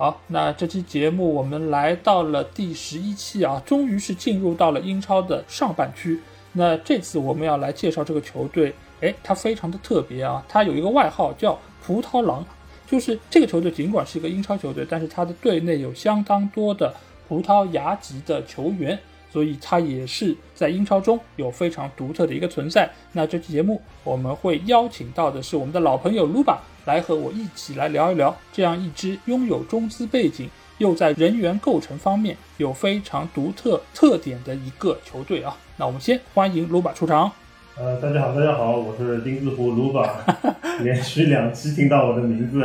[0.00, 6.18] 好，那这期节目我们来到了第十一期啊，终于是进入到了英超的上半区。
[6.54, 8.74] 那这次我们要来介绍这个球队。
[9.02, 10.42] 哎，它非常的特别啊！
[10.48, 12.42] 它有一个外号叫“葡萄狼”，
[12.88, 16.94] 就是这个球队尽管是一个英超球队，但是它的队内有相当多的
[17.28, 18.98] 葡萄牙籍的球员，
[19.30, 22.90] 所以它也是在英超中有非常独特的一个存在。
[23.12, 35.56] 那这期节目我们会邀请到的是我们的老朋友卢巴来和我一起来聊一聊这样一支拥有中资背景又在人员构成方面有非常独特特点的一个球队啊！
[35.76, 37.30] 那我们先欢迎卢巴出场。
[37.78, 40.26] 呃，大家好，大家好，我是丁字户卢巴，
[40.82, 42.58] 连续两期听到我的名字，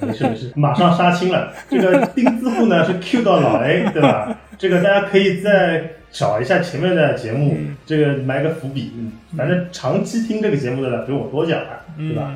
[0.00, 1.52] 没事没事，马上杀青了。
[1.70, 4.36] 这个丁字户呢是 Q 到老 A， 对吧？
[4.58, 8.90] 这个大家可以再找一下前面的节目，这个埋个伏笔。
[8.96, 12.34] 嗯，反正长期听这个节目的呢，不用我多讲了，对吧？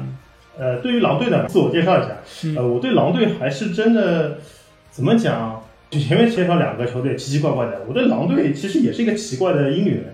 [0.60, 2.10] 呃，对于狼队呢，自我介绍一下，
[2.56, 4.36] 呃，我对狼队还是真的
[4.90, 5.62] 怎么讲？
[5.88, 10.04] 就前面介绍两个球队奇奇怪怪的，我对狼队其实也是一个奇怪的姻缘。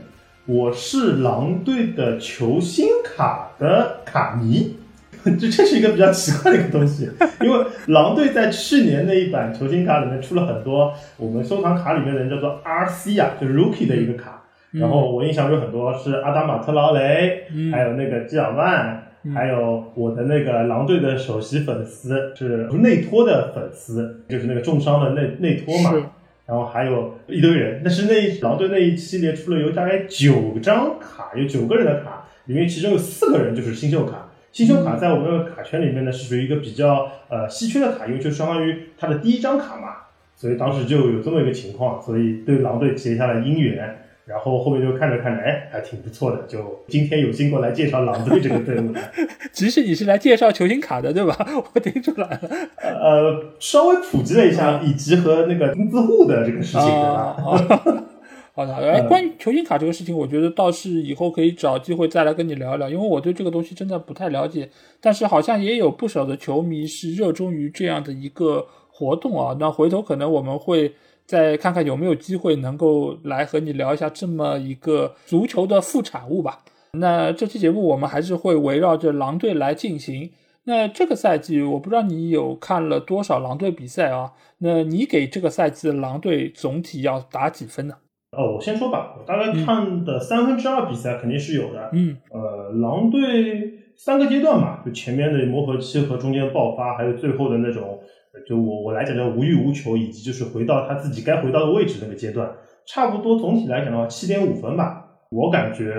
[0.46, 4.76] 我是狼队的球星卡的卡迷，
[5.24, 7.10] 这这是一个比较奇怪的一个东西，
[7.40, 26.12] 因为狼队在去年那一版球星卡里面出了很多我们收藏卡里面的人叫做 RC 啊，就是 Rookie 的一个卡，然后我印象中很多是阿达马特劳雷，还有那个基尔曼，还有我的那个狼队的首席粉丝是内托的粉丝，就是那个重伤的内内托嘛。
[26.46, 34.28] 然后还有一堆人，但是那狼队那一系列出了有大概九张卡，有九个人的卡，里面其中有四个人就是新秀卡。
[34.52, 39.88] 新秀卡在我们的卡圈里面呢是属于一个比较呃稀缺的卡，因为就相当于他的第一张卡嘛，
[40.36, 44.05] 所以当时就有这么一个情况，所以对狼队结下了姻缘。
[44.26, 46.42] 然后后面就看着看着，哎，还挺不错的。
[46.48, 49.00] 就今天有幸过来介绍狼队这个队伍的，
[49.54, 51.36] 其实你是来介绍球星卡的，对吧？
[51.72, 52.40] 我听出来了。
[52.82, 57.36] 呃，稍微普及了一下以及和那个钉子户的这个事情，对吧？
[58.52, 58.74] 好的。
[58.74, 64.68] 哎，关于球星卡这个事情，我觉得倒是以后可以找机会再来跟你聊一聊，因为我对这个东西真的不太了解。
[65.00, 69.56] 但是好像也有不少的球迷是热衷于这样的一个活动啊。
[69.60, 70.92] 那回头可能我们会。
[71.26, 76.60] 再看看有没有机会能够来和你聊一下这么一个足球的副产物吧。
[76.92, 80.30] 那这期节目我们还是会围绕着狼队来进行。
[80.64, 84.32] 那这个赛季我不知道你有看了多少狼队比赛啊？
[84.58, 87.94] 那你给这个赛季的狼队总体要打几分呢？
[88.32, 91.90] 哦，我先说吧，我大概看的三分之二比赛肯定是有的。
[91.92, 98.00] 嗯，呃，狼队三个阶段嘛，就前面的磨合期和中间爆发，还有最后的那种。
[98.46, 102.50] 就我我来讲叫无欲无求，以及就是回到他自己该回到的位置那个阶段，
[102.86, 105.04] 差不多总体来讲的话，七点五分吧。
[105.30, 105.94] 我感觉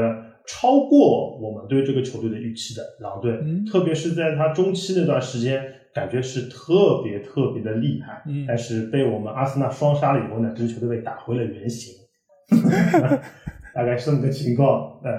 [0.45, 3.37] 超过我们对这个球队的预期的狼队，
[3.69, 5.61] 特别是在他中期那段时间，
[5.93, 8.23] 感觉是特别特别的厉害。
[8.47, 11.93] 但是被我们阿森纳双杀了以后呢，这支球队被打回了原形
[13.75, 14.99] 大概是这么个情况。
[15.03, 15.11] 对。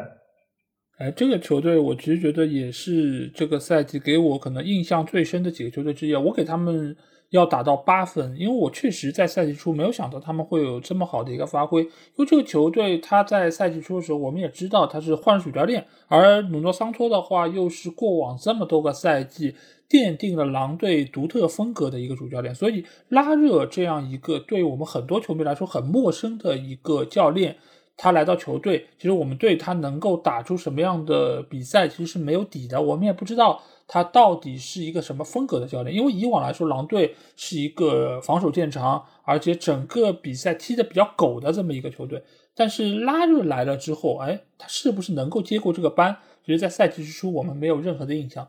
[0.98, 6.14] 哎，这个球队我其实觉得也是这个赛季给我可能印象最深的几个球队之一。
[6.16, 6.96] 我给他们
[7.30, 11.82] 要打到八分，因为我确实在赛季初没有想到他们会有这么好的一个发挥。
[11.82, 19.54] 因为这个球队他在赛季初的时候，我们也知道他是换了主教练，而努诺桑托的话又是过往这么多个赛季
[19.88, 27.56] 奠定了狼队独特风格的一个主教练，所以拉热这样一个对我们很多球迷来说很陌生的一个教练。
[28.00, 32.80] 他来到球队，其实我们对他能够打出什么样的比赛，其实是没有底的。
[32.80, 42.22] 我们也不知道他到底是一个什么风格的教练，因为以往来说，狼队是一个防守见长，而且整个比赛踢得比较狗的这么一个球队。
[42.54, 46.16] 但是拉热来了之后，哎，他是不是能够接过这个班？
[46.46, 48.46] 其实，在赛季之初，我们没有任何的印象。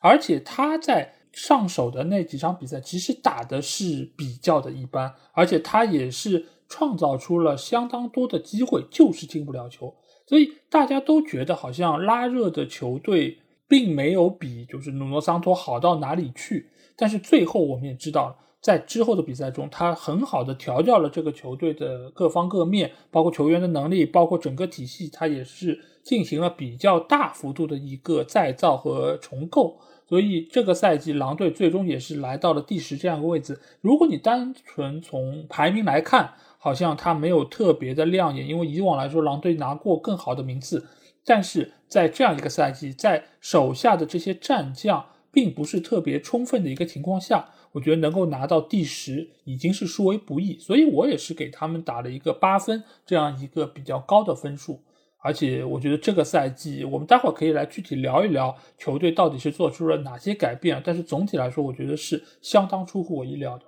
[0.00, 6.46] 而且他在上手的那几场比赛，其实打的是比较的一般，而且他也是。
[6.68, 9.94] 创造出了相当多的机会，就是进不了球，
[10.26, 16.70] 所以大家都觉得好像拉热的球队并没有比就是努诺桑托好到哪里去。
[16.96, 29.78] 但是最后我们也知道，在之后的比赛中，他很好的调教了这个球队的各方各面，包括球员的能力，包括整个体系，他也是进行了比较大幅度的一个再造和重构。
[30.08, 33.58] 所以这个赛季狼队最终也是来到了第十这样一个位置。
[33.80, 40.86] 如果你单纯从排名来看，好像他没有特别的亮眼，因为以往来说狼队拿过更好的名次。
[41.24, 54.80] 但是在这样一个赛季，在手下的这些战将并不是特别充分的一个情况下，我觉得能够拿到第十已经是殊为不易，所以我也是给他们打了一个八分这样一个比较高的分数。
[55.26, 60.80] 而且我觉得这个赛季，我们待会儿可以来具体聊一聊球队到底是做出了哪些改变。
[60.84, 63.64] 但是总体来说，我觉得是相当出乎我意料的。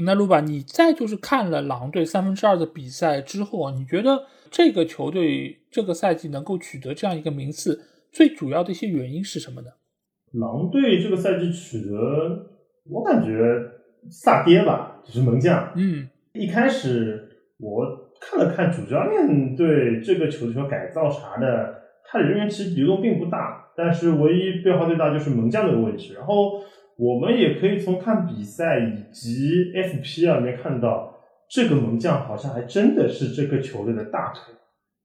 [0.00, 9.68] 那卢巴，你再就是看了狼队三分之二的比赛之后啊，你觉得这个球队这个赛季能够取得这样一个名次，最主要的一些原因是什么呢？
[10.32, 11.94] 狼队这个赛季取得，
[12.90, 13.30] 我感觉
[14.10, 15.72] 萨爹吧，就是门将。
[15.76, 17.28] 嗯，一开始
[17.58, 18.09] 我。
[18.20, 21.74] 看了看主教练对这个球球改造啥的，
[22.04, 26.14] 他人员其实流动并不大，但是唯一变化最大就是门将这个位置。
[26.14, 26.60] 然后
[26.98, 31.18] 我们也可以从看比赛以及 FP 啊里面看到，
[31.48, 34.54] 这个门将好像还真的是这个球队的大腿。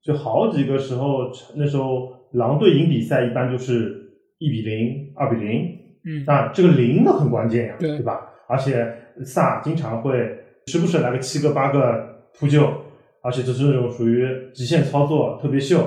[0.03, 5.61] 就好几个时候，那时候狼队赢比赛一般就是一比零、二比零，
[6.05, 8.29] 嗯，那这个零的很关键呀，对对吧？
[8.47, 10.19] 而且萨经常会
[10.67, 12.84] 时不时来个七个八个扑救。
[13.25, 14.23] 而且这是那种属于
[14.53, 15.79] 极限操作，特别秀。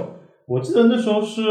[0.44, 1.42] 我记得那时候是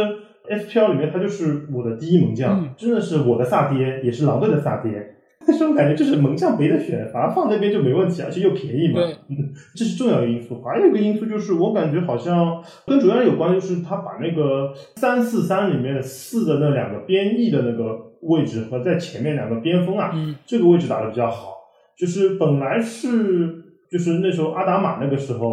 [0.50, 5.16] FPL 里面，他就是我的第一门将，真的是我的萨爹，也是狼队的萨爹。
[5.48, 9.00] 那时候感觉就是门将没得选，反而放那边就没问题，而且又便宜嘛。
[9.78, 10.62] 这是重要因素。
[10.62, 20.12] 还有一个因素就是，我感觉好像跟主教练有关，就是他把那个三四三里面的四的那两个边翼的那个位置和在前面两个边锋啊，
[20.45, 21.54] 这个位置打的比较好。
[21.98, 23.56] 就是本来是。
[23.89, 25.51] 就是那时候阿达玛那个时候，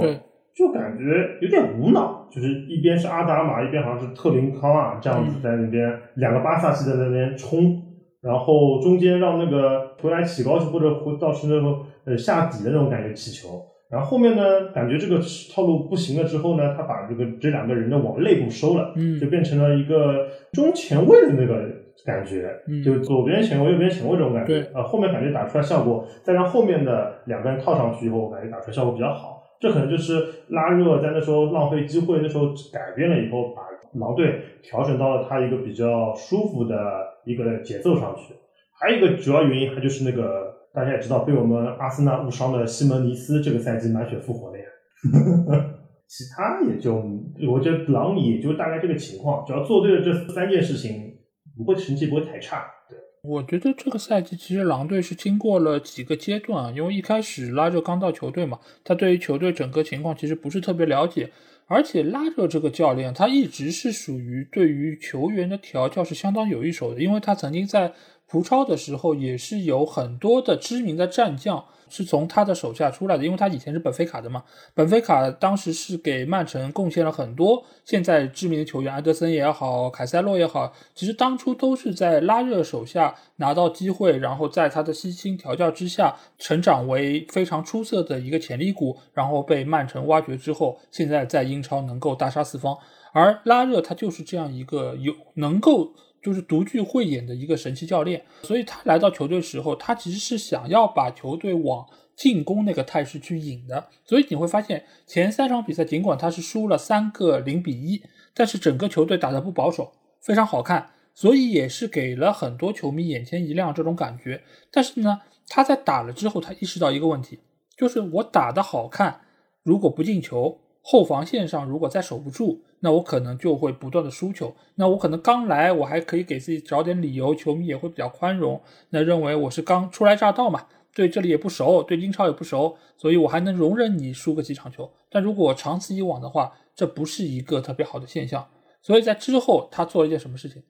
[0.54, 1.02] 就感觉
[1.40, 7.82] 有点无脑，就是一边是阿达玛，一边好像是特林康啊这样子在那边，两个巴萨系在那边冲，
[8.22, 13.60] 然后中间让那个回来起高球或者回到是那种呃下底的那种感觉起球，
[13.90, 14.42] 然后后面呢
[14.72, 15.20] 感觉这个
[15.52, 21.73] 套路不行了之后呢，他把这个这两个人呢往内部收了，嗯就变成了一个中前卫的那个。
[22.04, 22.54] 感觉
[22.84, 29.42] 就左边前卫、右边前卫这种感觉，呃，后面感觉打出来效果，再让后面的两个人套上去以后，我感觉打出来效果比较好。
[29.60, 33.62] 这可能就是拉热在那时候浪费机会，那时候改变了以后，把
[33.98, 36.76] 狼队调整到了他一个比较舒服的
[37.24, 38.34] 一个节奏上去。
[38.78, 44.64] 还有一个主要原因，还就是那个大家也知道，被我们阿森纳误伤的西蒙尼斯，这个赛季满血复活了呀。
[46.06, 47.02] 其他也就
[47.48, 51.13] 我觉得狼也就大概这个情况，只要做对了这三件事情。
[51.56, 52.98] 不会成绩不会太差，对。
[53.22, 61.30] 我觉得这个赛季其实狼队是经过了几个阶段啊，因为一开始拉热刚到球队嘛，他对于球队整个情况其实不是特别了解，
[61.66, 67.90] 而且拉热这个教练他一直是属于对于球员的调教是相当有一手的，因为他曾经在
[68.34, 71.64] 葡超的时候也是有很多的知名的战将。
[71.90, 74.42] 是从他的手下出来的，因为他以前是本菲卡的嘛。
[74.74, 92.76] 本菲卡当时是给曼城贡献了很多现在知名的球员，安德森也好，凯塞洛也好，其实当初都是在拉热手下拿到机会，然后在他的悉心调教之下，成长为非常出色的一个潜力股，然后被曼城挖掘之后，现在在英超能够大杀四方。
[93.12, 95.92] 而拉热他就是这样一个有能够。
[96.24, 103.88] 就是独具慧眼的一个神奇教练，所以他来到球队时候，他其实是想要把球队往进攻那个态势去引的。
[104.06, 108.02] 所以你会发现，前三场比赛尽管他是输了三个零比一，
[108.32, 114.42] 但是整个球队打得不保守，非常好看，所以也是给了很多球迷眼前一亮这种感觉。
[114.70, 117.40] 但是呢，他在打了之后，他意识到一个问题，
[117.76, 119.20] 就是我打得好看，
[119.62, 120.62] 如果不进球。
[120.86, 124.54] 后防线上如果再守不住，那我可能就会不断的输球。
[124.74, 128.60] 那我可能刚来，我还可以给自己找点理由，球迷也会比较宽容。
[128.90, 134.92] 那认为我是刚初来乍到嘛，对这里也不熟，对英超也不熟，所以我还能容忍你输个几场球。
[135.08, 138.46] 但如果长此以往的话，这不是一个特别好的现象。
[138.82, 140.62] 所以在之后，他做了一件什么事情？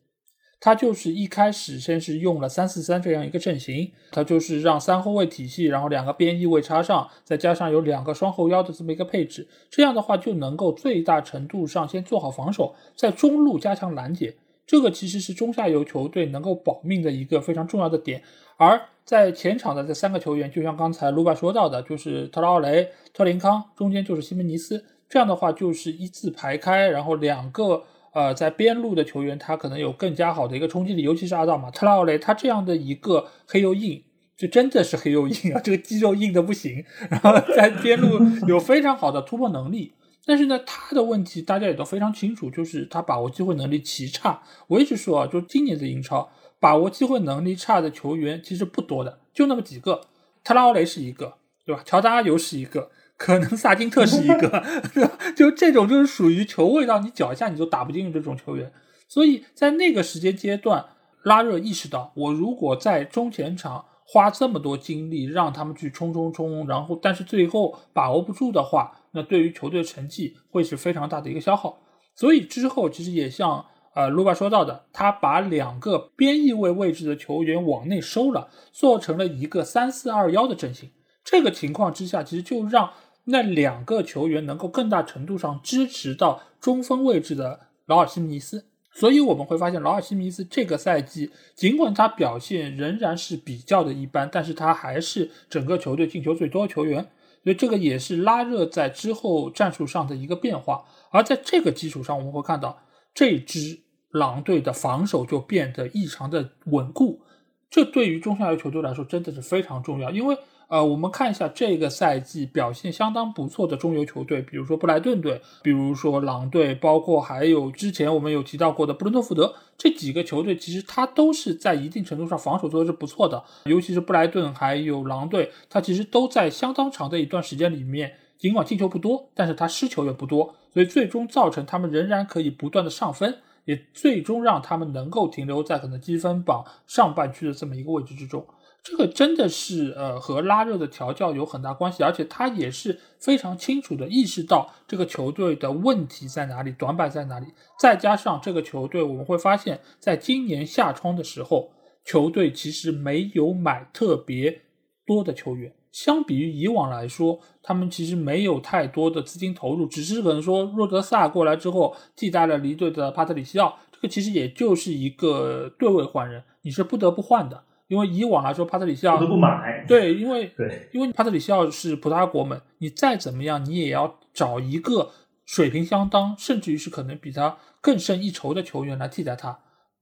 [0.61, 14.35] 他就是一开始先是用了三四三这样一个阵型，他就是让三后卫体系，然后两个边翼位插上，再加上有两个双后腰的这么一个配置，这样的话就能够最大程度上先做好防守，在中路加强拦截。
[14.67, 18.23] 这个其实是中下游球队能够保命的一个非常重要的点。
[18.57, 27.85] 而在前场的这三个球员，就像刚才卢巴说到的，就是特拉奥雷、特林康，中间就是西门尼斯，这样的话就是一字排开，然后两个。
[28.15, 34.03] 呃，在边路的球员，他可能有更加好的一个冲击力，尤其是阿道马特拉奥雷，他这样的一个黑又硬，
[34.37, 36.85] 就真的是黑又硬啊，这个肌肉硬的不行。
[37.11, 39.93] 然后在边路有非常好的突破能力，
[40.25, 44.43] 但是呢，他的问题大家也都非常清楚，就是他把握机会能力极差。
[44.69, 46.31] 我一直说啊，就今年的英超，
[46.61, 50.03] 把握机会能力差的球员其实不多的，就那么几个。
[50.45, 51.83] 特拉奥雷是一个，对吧？
[51.85, 52.91] 乔丹阿尤是一个，
[53.25, 54.63] 可能萨金特是一个？
[55.35, 58.71] 就这种就是属于球喂到你脚下你就打不进这种球员。
[59.09, 60.85] 所以在那个时间阶段，
[61.23, 63.87] 拉热意识到，我如果在中前场。
[64.07, 71.79] 花这么多精力让他们去冲冲冲，然后但是最后把握不住的话，那对于球队成绩会是非常大的一个消耗。
[72.15, 73.65] 所以之后其实也像
[73.95, 80.91] 呃卢巴说到的，他把两个边翼位位置的球员往内收了，做成了一个三四二幺的阵型。
[81.25, 82.91] 这个情况之下，其实就让
[83.25, 88.67] 那两个球员能够更大程度上支持到中锋位置的劳尔·西米尼斯。
[88.93, 97.11] 所以我们会发现，劳尔·西米斯这个赛季，尽管他表现仍然是比较的一般，但是他还是整个球队进球最多的球员。
[97.43, 100.85] 所以这个也是拉热在之后战术上的一个变化。
[101.11, 102.79] 而在这个基础上，我们会看到
[103.13, 107.23] 这支狼队的防守就变得异常的稳固。
[107.71, 110.37] 这对于中下游球队来说真的是非常重要，因为。
[110.75, 123.41] 呃，我们看一下这个赛季表现相当不错的中游球队，比如说布莱顿队，比如说狼队，包括还有之前我们有提到过的布伦特福德这几个球队，其实它都是在一定程度上防守做的是不错的。
[123.67, 138.45] 尤其是布莱顿还有狼队，它其实都在相当长的一段时间里面，尽管进球不多，但是它失球也不多，所以最终造成他们仍然可以不断的上分，也最终让他们能够停留在可能积分榜上半区的这么一个位置之中。
[138.85, 147.47] 这个真的是呃和拉热的调教有很大关系，而且他也是非常清楚的意识到这个球队的问题在哪里，短板在哪里。
[147.81, 151.71] 再加上这个球队，我们会发现，在今年夏窗的时候，
[152.05, 154.61] 球队其实没有买特别
[155.07, 167.65] 多的球员，相比于以往来说，他们其实没有太多的资金投入，只是可能说若德萨过来之后替代了离队的帕特里西奥，这个其实也就是一个对位换人，你是不得不换的。
[167.89, 169.85] 因为以往来说，帕特里西奥都不买。
[169.87, 175.11] 对，因为对，因为帕特里西奥是葡萄牙国门，你再怎么样，你也要找一个
[175.45, 179.59] 水平相当，甚至于是可能比他更胜一筹的球员来替代他。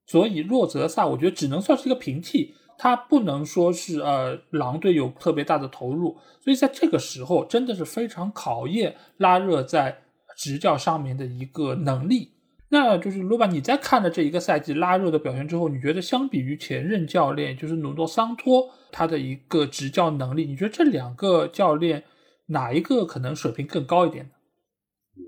[0.06, 6.16] 所以洛泽萨，我觉得只能算是一个平替，他不能说是呃狼队有特别大的投入。
[6.40, 10.02] 所以在这个时候，真的是非常考验拉热在
[10.36, 12.30] 执教上面的一个能力。
[12.72, 22.02] 那就是罗巴，你在看了这一个赛季拉热的表现之后，你觉得相比于前任教练，就是努诺桑托他的一个执教能力，你觉得这两个教练
[22.46, 24.30] 哪一个可能水平更高一点呢？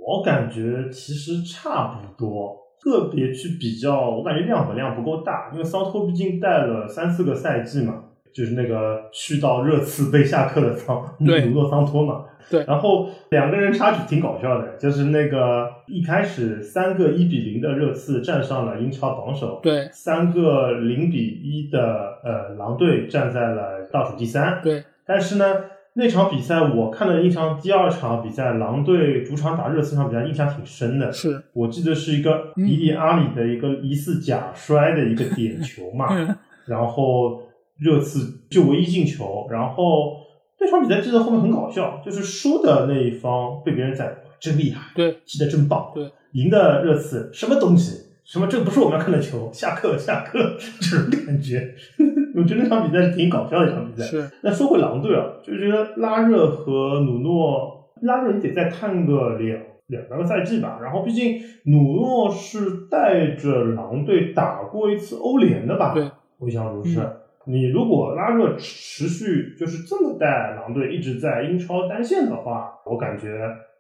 [0.07, 12.25] 我感觉其实差不多，特别去比较，我感觉量本量不够大，因为桑托毕竟带了三四个赛季嘛，就是那个去到热刺被下课的桑努诺桑托嘛。
[12.51, 24.85] 对，然后两个人差距挺搞笑的，就是那个一开始三个一比零的热刺站上了英超榜首，对，三个零比一的呃狼队站在了倒数第三，对。
[25.07, 25.45] 但是呢，
[25.95, 36.09] 那场比赛我看了印象，第二场比赛狼队主场打热刺场比赛印象挺深的，是我记得是一个迪迪阿里的一个疑似假摔的一个点球嘛，
[36.67, 37.43] 然后
[37.79, 40.24] 热刺就唯一进球，然后。
[40.65, 51.75] 这场比赛记得后面很搞笑，就是输的那一方被别人宰真厉害，对，踢得真棒，对，赢的热刺什么东西，什么这不是我们要看的球，下课下课 这种感觉，
[52.35, 54.05] 我觉得那场比赛是挺搞笑的一场比赛。
[54.07, 66.99] 是，那说回狼队啊，就觉得拉热和努诺，拉热你得再看个两两三个赛季吧，然后毕竟努诺是带着狼队打过一次欧联的吧，对，我印象中是。
[67.47, 73.29] 你如果拉热持续就是这么带狼队一直在英超单线的话，我感觉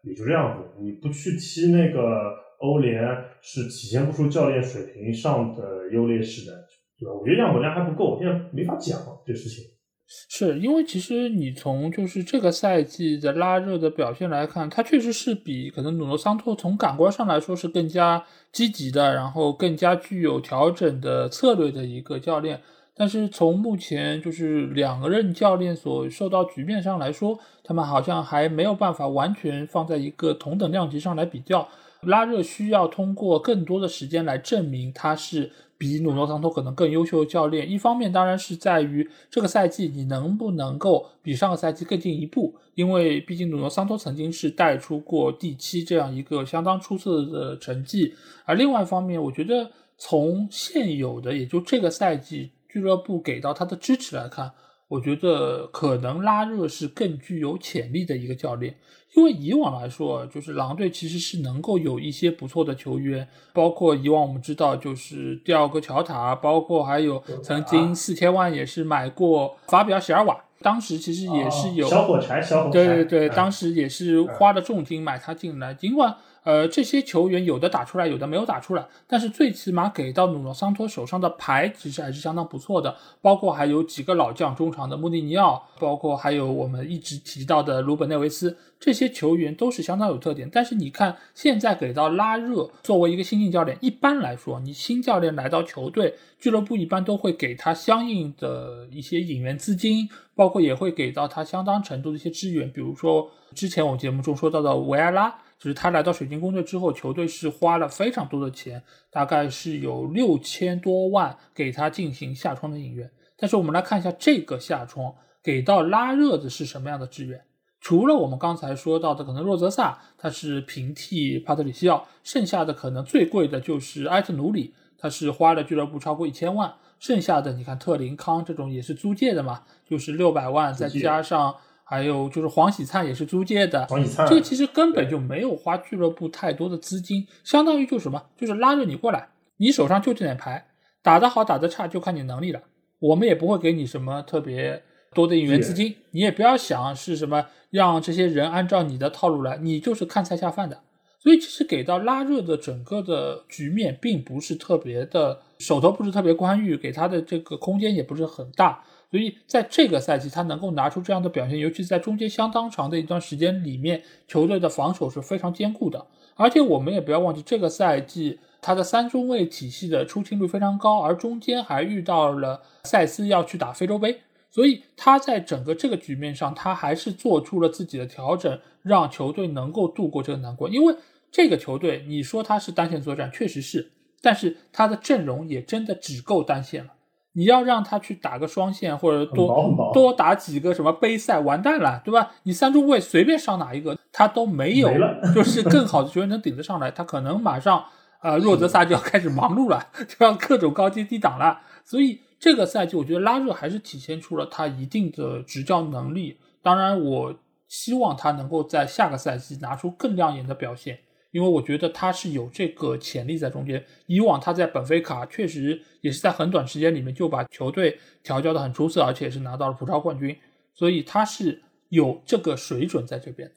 [0.03, 0.83] 也就这样子。
[0.83, 3.03] 你不去踢那个欧联，
[3.41, 6.53] 是体现不出教练水平上的优劣势的，
[6.99, 7.15] 对吧？
[7.15, 9.65] 我觉得样本量还不够，现在没法讲这事情。
[10.07, 22.61] 是因为其实你从就是这个赛季的拉热的表现来看，他确实是比可能努诺桑托从感官上来说是更加积极的，然后更加具有调整的策略的一个教练。
[22.97, 31.69] 但是从目前就是两个任教练所受到局面上来说，他们好像还没有办法完全放在一个同等量级上来比较。
[32.03, 37.69] 拉热需要通过更多的时间来证明他是比努诺桑托可能更优秀的教练。
[37.69, 48.15] 一方面当然是在于这个赛季你能不能够比上个赛季更进一步，因为毕竟努诺桑托曾经是带出过第七这样一个相当出色的成绩。
[48.45, 52.51] 而另外一方面，我觉得从现有的也就这个赛季。
[52.75, 54.51] 俱乐部给到他的支持来看，
[54.89, 58.77] 我我觉得可能拉热是更具有潜力的一个教练，
[59.17, 76.15] 因为以往来说，就是狼队其实是能够有一些不错的球员，包括以往我们知道就是第二个乔塔，包括还有曾经四千万也是买过法比奥席尔瓦，当时其实也是有小火柴，小火柴，对对对，嗯当时也是花了重金买他进来，尽管。
[76.45, 90.47] 呃，这些球员有的打出来，有的没有打出来，但是最起码给到努诺桑托手上的牌其实还是相当不错的，包括还有几个老将中场的穆蒂尼奥，包括还有我们一直提到的鲁本内维斯，这些球员都是相当有特点。
[90.53, 105.35] 但是你看现在给到拉热作为一个新晋教练，一般来说，你新教练来到球队，俱乐部一般都会给他相应的一些引援资金，包括也会给到他相当程度的一些支援，比如说之前我节目中说到的维埃拉。
[105.65, 113.11] 就是他来到水晶宫队之后，球队是花了非常多的钱，大概是有六千多万给他进行下窗的引援。
[113.35, 117.43] 但是我们来看一下这个下窗给到拉热的是什么样的支援？
[117.81, 126.75] 除了我们刚才说到的，可能若泽萨他是平替帕特里西奥，剩下的可能最贵的就是埃特努里，他是花了俱乐部超过一千万。
[126.99, 131.57] 剩下的你看特林康这种也是租借的嘛，就是六百万，再加上。
[131.85, 140.67] 还有就是黄喜灿也是租借的，黄喜灿这个其实根本就没有花俱乐部太多的资金，相当于就是什么，就是拉着你过来，你手上就这点牌，
[141.03, 142.63] 打得好打得差就看你能力了，
[142.99, 150.81] 我们也不会给你什么特别多的引援资金，你也不要想是什么让这些人按照你的套路来，你就是看菜下饭的。
[151.21, 158.85] 所以其实给到拉热的整个的局面并不是特别的，手头不是特别宽裕，给他的这个空间也不是很大。
[159.15, 166.05] 所以在这个赛季，他能够拿出这样的表现，尤其在中间相当长的一段时间里面，球队的防守是非常坚固的。
[166.35, 174.19] 而且我们也不要忘记，这个赛季他的三中卫体系的出勤率非常高，而中间还遇到了塞斯要去打非洲杯，
[174.51, 180.73] 所以他在整个这个局面上，他还是做出了自己的调整，让球队能够度过这个难关。
[180.73, 180.93] 因为
[181.31, 186.94] 这个球队，你说他是单线作战，确实是，但是他的阵容也真的只够单线了。
[187.35, 192.33] 你要让他去打个双线，或者多多打几个什么杯赛，完蛋了，对吧？
[192.45, 194.89] 你三中卫随便上哪一个，他都没有，
[195.35, 196.91] 就是更好的球员能顶得上来。
[196.91, 197.85] 他可能马上，
[198.23, 201.61] 呃，若泽萨就要开始忙碌了， 就要各种高阶低档了。
[201.85, 206.39] 所以这个赛季，我觉得拉热还是体现出了他一定的执教能力。
[206.63, 207.35] 当然，我
[207.67, 211.01] 希望他能够在下个赛季拿出更亮眼的表现。
[211.35, 213.85] 因为我觉得他是有这个潜力在中间。
[214.07, 220.37] 以往他在本菲卡确实也是在很短时间里面就把球队调教的很出色，而且是拿到了葡超冠军，
[220.73, 223.51] 所以他是有这个水准在这边。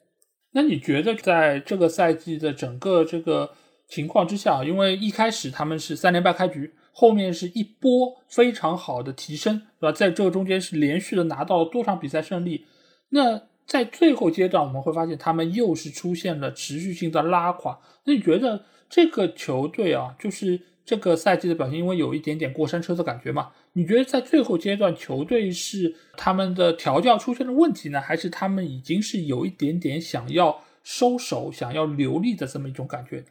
[0.50, 3.48] 那你觉得在这个赛季的整个这个
[3.88, 9.92] 情况之下，因为一开始他们是三连败开局，后面是一波非常好的提升，对吧？
[9.92, 12.66] 在这个中间是连续的拿到多场比赛胜利，
[13.10, 13.46] 那。
[13.68, 17.78] 在最后阶段，我们会发现他们又是出现了持续性的拉垮。
[18.04, 23.50] 那你觉得这个球队啊，就是这个赛季的表现，因为有一点点过山车的感觉嘛？
[23.74, 33.22] 你觉得在最后阶段，球队是他们的调教出现了问题呢，还是他们已经是有一点点想要收手、想要留力的这么一种感觉？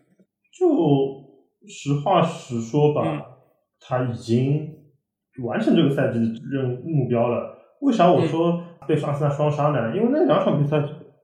[0.54, 0.67] 就
[1.67, 3.21] 实话实说吧，嗯、
[3.80, 4.69] 他已经
[5.43, 7.58] 完成这个赛季的任务目标了。
[7.82, 8.63] 为啥我说？
[8.86, 10.78] 被阿森纳双杀呢，因为那两场比赛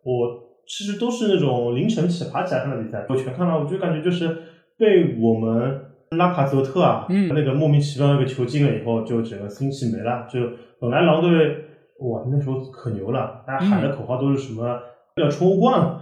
[0.04, 4.38] 我其实都是那种凌晨起爬起来看的比赛，我全看了，我就感觉就是
[4.78, 10.26] 被我们拉卡泽特啊，嗯，那个莫名其妙那个球进了以后，就整个心气没了。
[10.30, 10.40] 就
[10.80, 11.66] 本来狼队
[12.00, 14.80] 哇那时候可牛了，大家喊的口号都是什么、
[15.16, 16.02] 嗯、要冲欧冠了，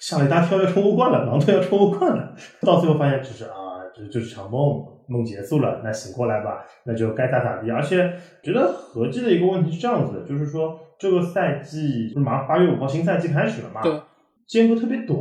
[0.00, 3.71] 吓了一大跳要冲欧冠了，狼队要冲欧冠了，到最后发现只是啊，这
[4.08, 4.84] 就是场梦。
[5.08, 7.70] 梦结束了，那醒过来吧，那就该咋咋地。
[7.70, 13.82] 而且觉得合计的一个问题是这样子的，就是说这个赛季不是马上八月五号新赛季开始了嘛？
[13.82, 13.92] 对，
[14.46, 15.18] 间隔特别短，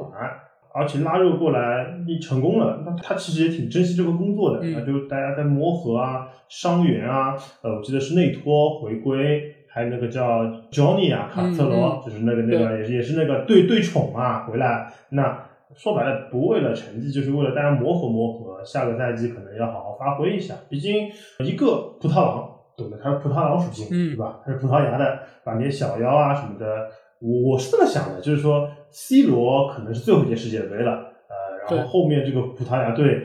[0.73, 15.47] 而且拉热过来你成功了，那他其实也挺珍惜这个工作的，嗯、那就大家在磨合啊、伤员啊，呃，我记得是内托回归，还有那个叫 Johnny 啊，卡特罗，嗯、就是那个那个也是也是那个对对宠啊回来那。
[15.75, 18.63] 说白了，不为了成绩，就是为了大家磨合磨合。
[18.63, 20.53] 下个赛季可能要好好发挥一下。
[20.69, 24.39] 毕竟一个葡萄狼，懂的，它是葡萄狼属性，嗯、对吧？
[24.45, 26.87] 它是葡萄牙的，把那些小妖啊什么的，
[27.19, 33.19] 我我是这么想的，就是说，C 罗可能是最后一届世界杯了，呃，然后后面这个葡萄牙队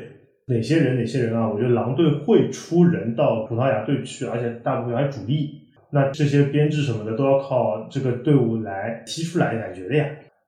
[0.47, 1.49] 哪些人哪些人啊？
[1.49, 5.63] 我觉得狼队会出人到葡萄牙队去，而且大部分还主力。
[5.89, 10.07] 那这些编制什么的都要靠这个队伍来踢出来感觉的呀。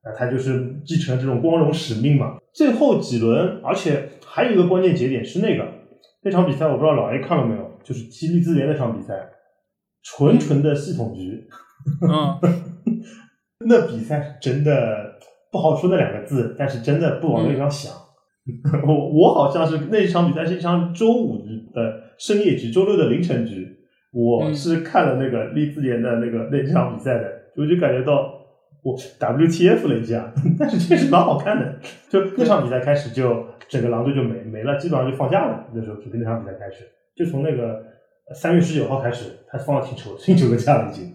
[0.09, 2.38] 那他就是继承了这种光荣使命嘛。
[2.55, 5.68] 最后几轮，而且还有一个关键节点是那个
[6.23, 9.14] 那场比赛，我不知道老 A 看了没有，就是踢利兹联那场比赛。
[10.03, 11.47] 纯纯的系统局。
[12.01, 12.38] 嗯，
[13.68, 15.18] 那比赛是真的
[15.53, 17.92] 不好说那两个字，但是真的不往那地方想。
[18.87, 21.37] 我我好像是那一场比赛是一场周五
[21.75, 23.66] 的深夜局，周六的凌晨局。
[24.12, 28.38] 我是看了那个利兹联的那个那场比赛的，我就感觉到
[28.88, 31.79] 我 WTF 了一下，但是确实蛮好看的。
[32.09, 35.66] 就那场比赛开始，就整个狼队就没没了，基本上就放假了。
[35.74, 37.83] 那时候就从那场比赛开始，就从那个
[38.35, 41.14] 三月十九号开始，他放了挺久挺久的假了已经。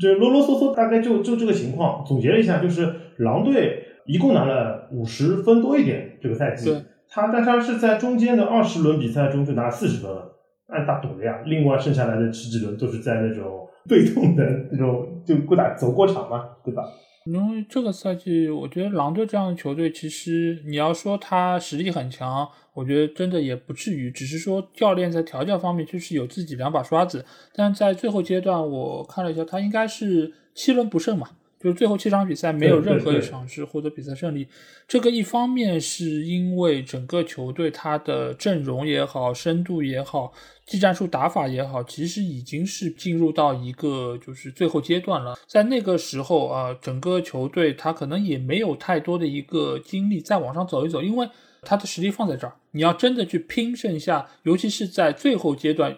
[0.00, 2.04] 这啰啰嗦嗦，大概就就这个情况。
[2.04, 6.84] 总结了一下，就是狼队一共拿了五十分多一点，这个赛季。
[7.08, 10.34] 他但他是在中间的二十轮比赛中就拿了四十分了。
[10.66, 16.82] 按打赌的呀，另外剩下来的十几轮都是在那种被动的那种，就过打走过场嘛，对吧？
[17.26, 27.24] 因为这个赛季，我觉得狼队这样的球队，其实你要说他实力很强，我觉得真的也不至于，只是说教练在调教方面就是有自己两把刷子。
[27.54, 31.28] 但在最后阶段，我看了一下，他应该是七轮不胜嘛。
[31.60, 34.46] 就是最后七场比赛没有任何一场是获得比赛胜利，
[34.86, 40.32] 这个一方面是因为整个球队他的阵容也好、深度也好、
[40.68, 45.34] 技战术打法也好，其实已经是进入到一个就是最后阶段了。
[45.46, 51.26] 在那个时候啊，整个球队他可能也没有太多的一个精力再往上走一走，因为
[51.62, 55.96] 他的实力放在这儿，你要真的去拼剩下，尤其是在最后阶段。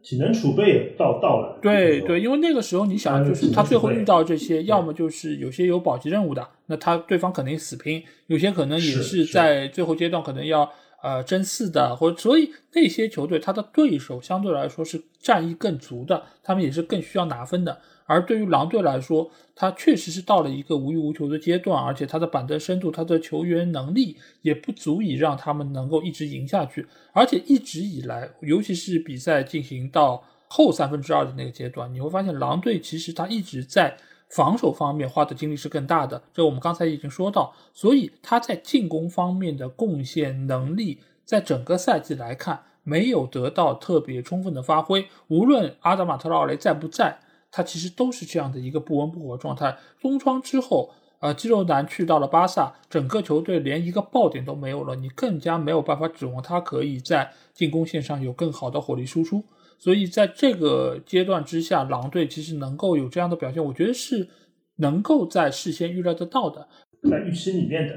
[0.00, 10.70] 体能储备也到到了，对对，因为那个时候你想，就是他最后遇到这些，要么就是有些有保级任务的，那他对方肯定死拼；有些可能也是在最后阶段可能要
[11.02, 17.80] 呃争四的，或者所以那些球队他的对手相对来说是战意更足的，他们也是更需要拿分的。
[18.06, 26.86] 而对于狼队来说，他确实是到了一个无欲无求的阶段，而且他的板凳深度、他的球员能力也不足以让他们能够一直赢下去。
[27.12, 33.94] 而且一直以来，尤其是比赛进行到后三分之二的那个阶段，你会发现狼队其实他一直在
[34.28, 36.22] 防守方面花的精力是更大的。
[36.32, 45.06] 这我们刚才已经说到，所以他在进攻方面的贡献能力，在整个赛季来看没有得到特别充分的发挥。
[45.28, 47.18] 无论阿德马特劳雷在不在。
[47.50, 49.74] 他其实都是这样的一个不温不火状态。
[50.02, 59.42] 冬窗之后，呃，肌肉男去到了巴萨，整个球队连一个爆点都没有了，你更加没有办法指望他可以在进攻线上有更好的火力输出。
[59.78, 64.28] 所以在这个阶段之下，狼队其实能够有这样的表现，我觉得是
[64.76, 66.68] 能够在事先预料得到的，
[67.08, 67.94] 在预期里面的。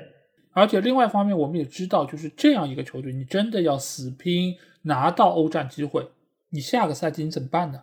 [0.53, 6.07] 而且另外一方面，我们也知道，就是这样一个球队，你真的要死拼拿到欧战机会，
[6.49, 7.81] 你下个赛季你怎么办呢？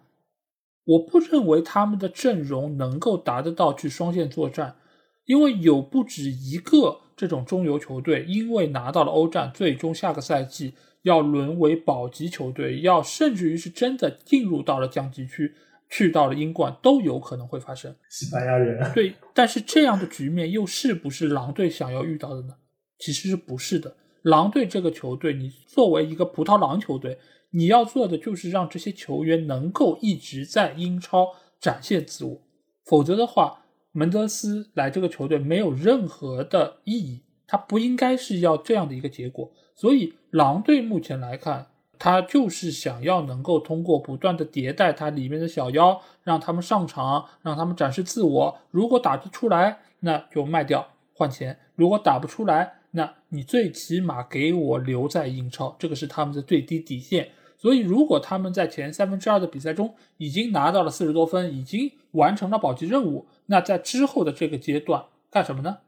[0.84, 4.76] 我不认为他们的阵容能够达得到去双线作战，
[5.24, 15.54] 因为有不止一个这种中游球队，因为拿到了欧战，最终下个赛季要沦为保级球队，要甚至于是真的进入到了降级区，
[15.88, 17.94] 去到了英冠都有可能会发生。
[18.10, 22.54] 西班牙人 对，但是这样的局面又是不是狼队想要遇到的呢？
[22.98, 23.96] 其实是不是的。
[24.22, 27.18] 狼队这个球队，你作为一个葡萄狼球队。
[27.50, 32.42] 你要做的就是让这些球员能够一直在英超展现自我，
[32.84, 37.22] 否则的话，门德斯来这个球队没有任何的意义。
[37.48, 39.50] 他不应该是要这样的一个结果。
[39.74, 41.66] 所以，狼队目前来看，
[41.98, 48.58] 他就是想要能够通过不断的迭代他里面的小妖，让他们上场，让他们展示自我。
[48.70, 57.30] 如果打得出来，那就卖掉换钱；如果打不出来，那你最起码给我留在英超，这个是他们的最低底线。
[57.56, 65.78] 所以，如果他们在前三分之二的比赛中已经拿到了四十多分，已经完成了保级任务，那在之后的这个阶段干什么呢？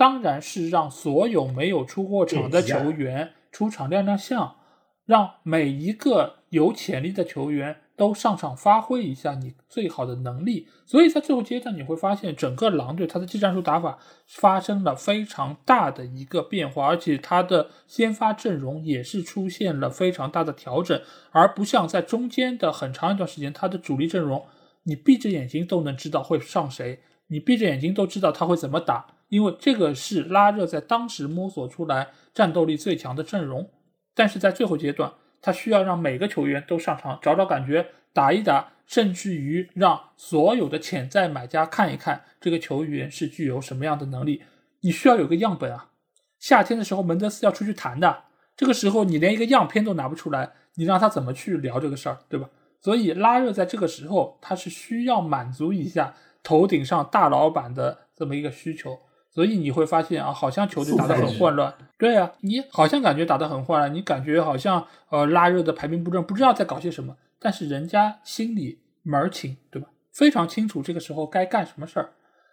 [0.00, 4.56] 当然是让所有没有出过场的球员出场亮亮相，
[5.04, 7.76] 让每一个有潜力的球员。
[8.00, 20.98] 都上场发挥一下你最好的能力，所以在最后阶段你会发现，整个狼队他的技战术打法发生了非常大的一个变化，而且他的先发阵容也是出现了非常大的调整，
[21.30, 24.46] 而不像在中间的很长一段时间，他的主力阵容
[24.84, 33.70] 你闭着眼睛都能知道会上谁，你闭着眼睛都知道他会怎么打，因为这个是拉热在当时摸索出来战斗力最强的阵容，
[34.14, 35.10] 但是在最后阶段。
[35.42, 44.42] 他需要让每个球员都上场找找感觉，打一打，甚至于让所有的潜在买家看一看这个球员是具有什么样的能力。
[44.82, 45.92] 你需要有个样本啊。
[46.38, 52.50] 夏天的时候，门德斯要出去谈的，这个时候你连一个样片都拿不出来，你让他怎么去聊这个事儿，对吧？
[52.82, 58.98] 所以拉热在这个时候，他是需要满足一下头顶上大老板的这么一个需求。
[59.40, 61.72] 所以你会发现啊，好像球队打得很混乱。
[61.96, 67.16] 对啊，你好像感觉打得很混乱，你感觉好像呃拉热的排兵布阵，不知道在搞些什么。
[67.38, 69.88] 但是人家心里门儿清，对吧？
[70.12, 72.10] 非常清楚这个时候该干什么事儿，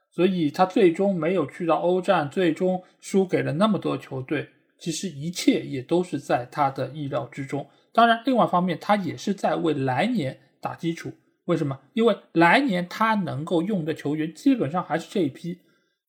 [0.10, 4.48] 所以他最终没有去到欧战，最终输给了那么多球队。
[4.80, 7.68] 其实一切也都是在他的意料之中。
[7.92, 11.12] 当然，另外一方面，他也是在为来年打基础。
[11.48, 11.78] 为什么？
[11.92, 15.60] 因为来年他能够用的球员基本上还是这一批。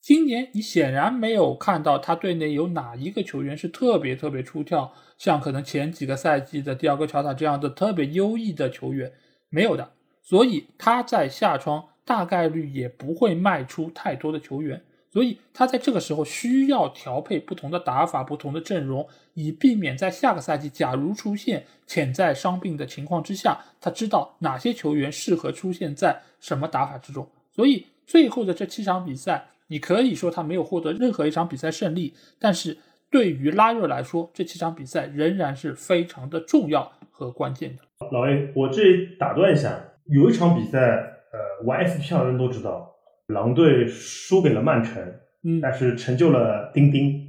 [0.00, 9.12] 今年你显然没有看到他队内有哪一个球员是特别特别出挑，像可能前几个赛季的第二个乔塔这样的特别优异的球员，
[9.50, 9.92] 没有的。
[10.22, 14.82] 所以他在夏窗大概率也不会卖出太多的球员，
[15.12, 27.28] 所以他在这个时候需要调配不同的打法、不同的阵容，以避免在下个赛季假如出现潜在伤病的情况之下，他知道哪些球员适合出现在什么打法之中。
[27.54, 29.48] 所以最后的这七场比赛。
[29.68, 32.78] 你可以说他没有获得任何一场比赛胜利，但是
[33.11, 37.83] 对于拉热来说，这七场比赛仍然是非常的重要和关键的。
[38.12, 42.90] 老 A，我这里打断一下，有一场比赛，呃，玩 FPL 的人都知道，
[43.28, 45.02] 狼队输给了曼城，
[45.44, 47.26] 嗯，但是成就了丁丁。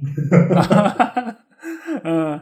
[2.04, 2.40] 嗯，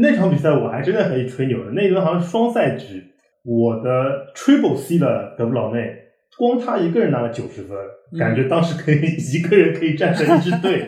[0.00, 3.12] 那场比赛我还真的可以吹牛的，那一轮好像是双赛局，
[3.44, 5.97] 我的 Triple C 了德布劳内。
[6.38, 7.76] 光他一个人拿了九十分，
[8.18, 9.00] 感觉当时可以
[9.34, 10.86] 一个人可以战胜一支队。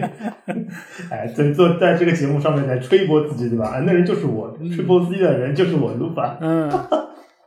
[1.11, 3.69] 哎，以坐在这个节目上面来吹一波自己，对吧？
[3.69, 6.39] 啊，那人就是我，吹波 C 的人就是我，卢凡。
[6.41, 6.71] 嗯，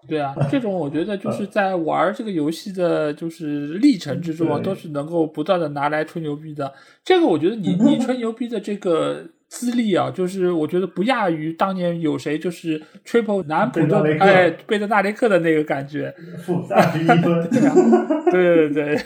[0.08, 6.74] 对啊， 这种我觉得就是在玩这个游戏的，就是历程之中啊，都是能够不断的拿来吹牛逼的。
[7.04, 9.26] 这个我觉得你你吹牛逼的这个。
[9.54, 16.12] 资历啊，就是我觉得不亚于当年有谁就是 triple 南普的哎贝德纳雷克的那个感觉，
[16.44, 17.22] 负三十一分，
[18.32, 18.98] 对对对，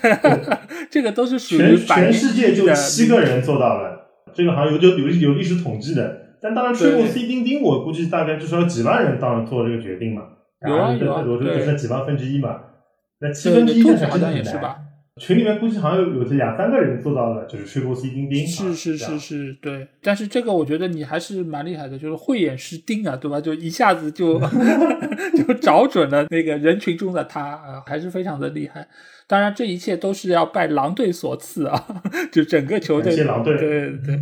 [0.90, 10.22] 这个都是属于全世界就七个人做到了，这个好像有就有有历史统计的，但当然 triple C 钉钉，我估计大概至少有几万人当然做这个决定嘛，
[10.66, 12.58] 有啊有啊，我就只剩几万分之一嘛，
[13.20, 14.78] 那七分之一好像也是吧。
[15.18, 18.46] 群里面估计好像有有这两三个人做到了，就是吹波 C 钉钉。
[18.48, 19.88] 是是是是，对。
[20.02, 23.42] 但是这个我觉得你还是蛮厉害的，就是慧眼识丁啊，对吧？
[23.42, 24.40] 就一下子就
[25.36, 28.88] 就找准了那个人群中的他啊，还是非常的厉害。
[29.28, 31.86] 当然，这一切都是要拜狼队所赐啊，
[32.32, 33.12] 就整个球队。
[33.12, 33.58] 谢狼队。
[33.58, 34.20] 对对。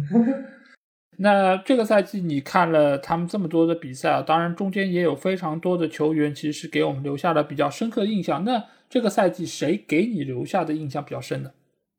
[1.17, 8.43] 那这个赛季你看了他们这么多的比赛啊，当然中间也有非常多的球员，其实给我们留下了比较深刻的印象。
[8.43, 11.53] 那这个赛季谁给你留下的印象比较深的？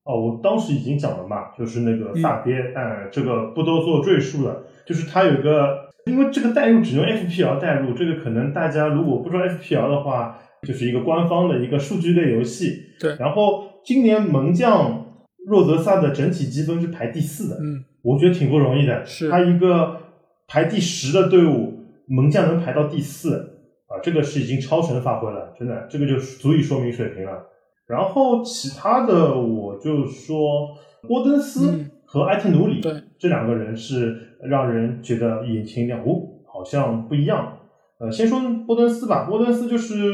[0.04, 4.64] 哦，我当时已经讲了嘛，就是那个萨爹，但这个不多做赘述了。
[4.86, 12.84] 就是他有个，因为这个代入只用 FPL 代入，这个可能大家如果不知道 FPL 的话，就是一个官方的一个数据类游戏。
[13.00, 13.16] 对。
[13.18, 15.06] 然后今年门将
[15.44, 19.04] 若泽萨的整体积分是排第四的，嗯，我觉得挺不容易的。
[19.04, 19.28] 是。
[19.28, 20.00] 他一个
[20.46, 23.55] 排第十的队伍，门将能排到第四。
[23.88, 27.46] 啊，这个是已经超神发挥了，真的，这个就足以说明水平了。
[27.86, 30.70] 然后其他的，我就说
[31.06, 36.20] 波登斯和埃特努里，对，这两个人是让人觉得眼前一亮，哦，
[36.52, 37.58] 好像不一样。
[37.98, 40.12] 呃，先说波登斯吧，波登斯就是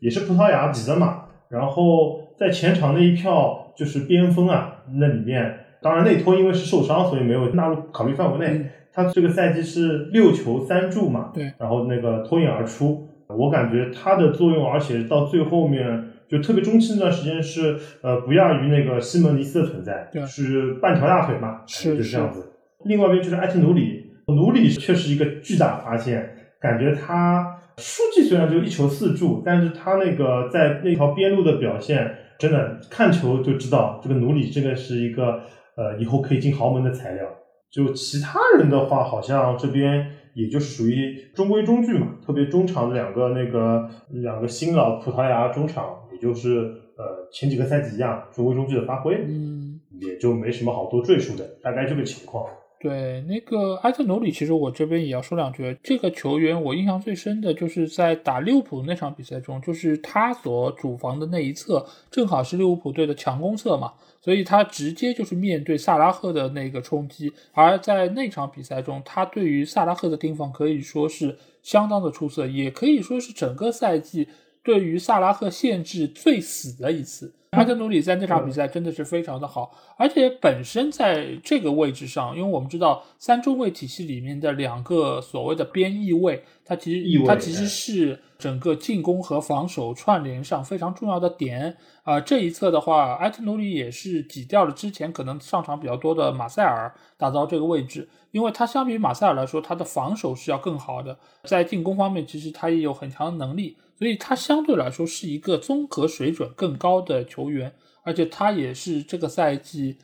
[0.00, 8.64] 也是葡萄牙籍的嘛，然后在前场那一票就是边锋啊，那里面当然内托因为是受伤，所以没有纳入考虑范围内。
[8.92, 13.06] 他这个赛季是六球三助嘛，对，然后那个脱颖而出。
[13.36, 22.52] 我感觉它的作用，而且到最后面就特别中期那段时间是呃不亚于那个西蒙尼斯的存在，是半条大腿嘛，是就是这样子。
[22.84, 35.40] 另外一边就是埃提努里，努里确实一个巨大发现，感觉他数据虽然就一球四助，但是他那个在那条边路的表现，真的看球就知道这个努里这个是一个
[35.76, 37.24] 呃以后可以进豪门的材料。
[37.70, 40.06] 就其他人的话，好像这边。
[40.34, 52.46] 也就是属于中规中矩嘛，特别中场的两个那个两个新老葡萄牙中场，也就是呃前几个赛季一样中规中矩的发挥，嗯，也就没什么好多赘述的，大概这个情况。
[52.82, 55.76] 对，那个埃特努里，其实我这边也要说两句。
[55.82, 63.92] 这个球员我印象最深的就是在打利物浦那场比赛中，就是他所主防的那一侧，正好是利物浦队的强攻侧嘛。
[64.20, 74.28] 所以他直接就是面对萨拉赫的那个冲击，而在那场比赛中，他对于萨拉赫的盯防可以说是相当的出色，也可以说是整个赛季
[74.62, 77.34] 对于萨拉赫限制最死的一次。
[77.50, 91.76] 阿特努里在那场比赛真的是非常的好，而且本身在这个位置上，因为我们知道三中卫体系里面的两个所谓的边翼位，它其实它其实是整个进攻和防守串联上非常重要的点。
[92.04, 103.76] 啊，这一侧的话，埃特努里也是挤掉了之前可能上场比较多的马塞尔，打造这个位置，因为他相比于马塞尔来说，他的防守是要更好的，在进攻方面其实他也有很强的能力。
[104.00, 109.98] 所以他相对来说是一个综合水准更高的球员，而且他也是这个赛季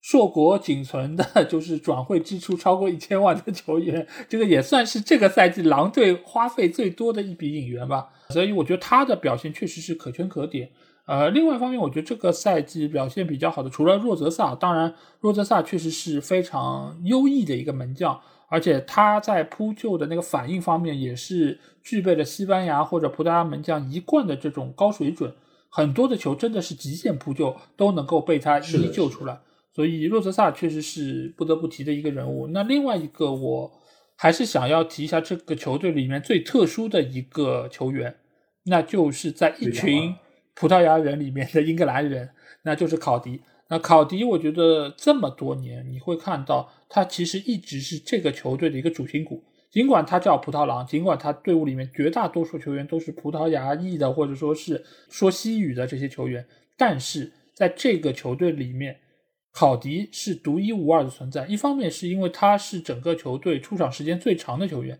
[0.00, 8.08] 硕果仅存的， 就是转会支出超过一千万的球员，这个也算是这个赛季狼队花费最多的一笔引援吧。
[8.30, 10.68] 所以我觉得他的表现确实是可圈可点。
[11.06, 18.20] 呃，另外一方面，我觉得这个赛季表现比较好的，除了若泽萨，当然若泽萨确实是非常优异的一个门将。
[18.48, 25.32] 而且他在扑救的那个反应方面，也是具备了西班牙或者葡萄牙门将一贯的这种高水准。
[25.68, 29.38] 很多的球真的是极限扑救都能够被他一一救出来。
[29.74, 32.46] 所以洛泽萨确实是不得不提的一个人物。
[32.46, 33.70] 那另外一个，我
[34.16, 38.16] 还是想要提一下这个球队里面最特殊的一个球员，
[38.64, 40.14] 那就是在一群
[40.54, 42.30] 葡萄牙人里面的英格兰人，
[42.62, 43.42] 那就是考迪。
[43.68, 49.42] 那考迪，我觉得这么多年，你会看到他其实一直是这个球队的一个主心骨。
[49.72, 58.96] 尽管他叫葡萄狼，尽管他队伍里面绝大多数球员都是葡萄牙裔的，或者说是说西语的这些球员，但是在这个球队里面，
[59.52, 61.44] 考迪是独一无二的存在。
[61.46, 64.98] 一方面是因为他是整个球队出场时间最长的球员，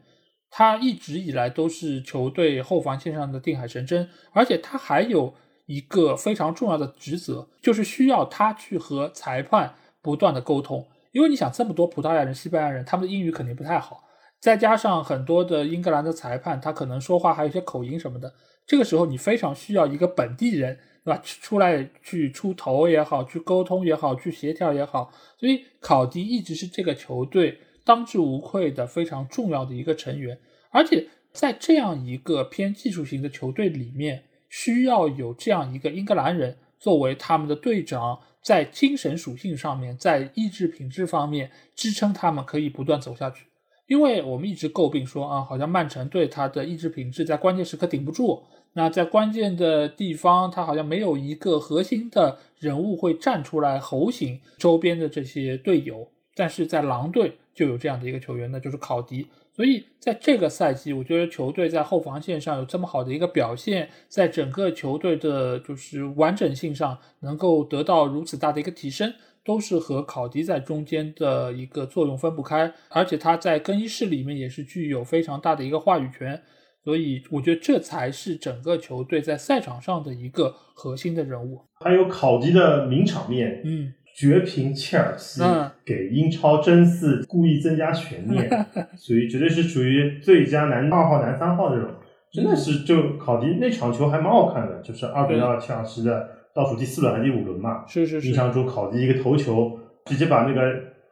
[0.50, 5.32] 他一直以来都是球队后防线上的定海神针，而且他还有。
[5.66, 14.04] 一个非常重要的职责就是需要他去和裁判不断的沟通，因为你想这么多葡萄牙人、西班牙人，他们的英语肯定不太好，
[14.40, 18.32] 再加上很多的英格兰的裁判，他可能说话还有一些口音什么的，
[18.64, 21.20] 这个时候你非常需要一个本地人，对吧？
[21.24, 30.38] 出来去出头也好，去沟通也好，去协调也好，所以考迪一直是这个球队当之无愧的非常重要的一个成员，
[30.70, 34.22] 而且在这样一个偏技术型的球队里面。
[34.48, 43.46] 需要有这样一个英格兰人作为他们的队长，在精神属性上面，在意志品质方面支撑他们可以不断走下去。
[43.86, 56.08] 因为我们一直诟病说啊，好像曼城队他的意志品质在关键时刻顶不住，那在关键的地方他好像没有一个核心的人物会站出来吼醒周边的这些队友。
[56.34, 59.26] 但是在狼队就有这样的一个球员，那就是考迪。
[59.56, 72.70] 所以在这个赛季，我觉得球队在后防线上有这么好的一个表现，在整个球队的就是完整性上能够得到如此大的一个提升，都是和考迪在中间的一个作用分不开。
[72.90, 76.42] 而且他在更衣室里面也是具有非常大的一个话语权，
[76.84, 81.62] 所以我觉得这才是整个球队在赛场上的一个核心的人物。
[81.80, 83.94] 还有考迪的名场面，嗯。
[84.16, 85.42] 绝平切尔西，
[85.84, 88.48] 给英超争四故意增加悬念，
[88.96, 91.90] 属于绝对是属于最佳男二号、男三号这种，
[92.32, 100.62] 真的是就考迪那场球还蛮好看的，就是二比二切尔西的倒数第四轮还是第五轮嘛，是是是，印象中考迪一个头球，直接把那个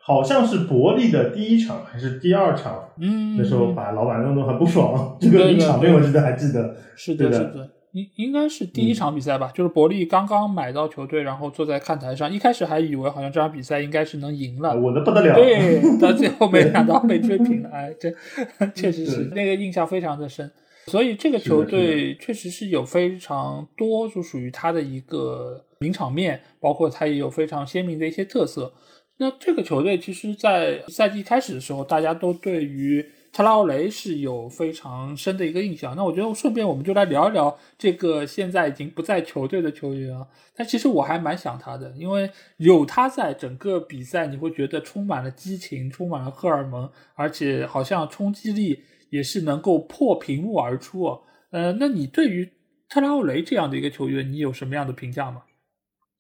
[0.00, 7.70] 好像是伯利的第一场还是第二场，嗯，那时候把老板弄得很不爽，这个名场面我记得还记得，是的，是的。
[7.94, 18.12] 应应该是第一场比赛吧，就是伯利刚刚买到球队，然后坐在看台上，一开始还以为好像这场比赛应该是能赢了，稳的不得了，对，到最后没想到被追平了， 哎，这
[18.74, 20.50] 确实是那个印象非常的深，
[20.86, 28.72] 所以这个球队确实是有非常多就属于他的一个名场面，包括他也有非常鲜明的一些特色。
[29.18, 33.06] 那这个球队其实，在赛季开始的时候，大家都对于。
[33.34, 40.24] 特拉奥雷是有非常深的一个印象，那我觉得顺便我们就来聊一聊这个现在已经不在球队的球员啊。
[40.54, 51.18] 但其实我还蛮想他的，因为有他在整个比赛，你会觉得充满了激情，充满了荷尔蒙，而且好像冲击力也是能够破屏幕而出。
[51.50, 52.48] 呃，那你对于
[52.88, 55.42] 特拉奥雷这样的一个球员，你有什么样的评价吗？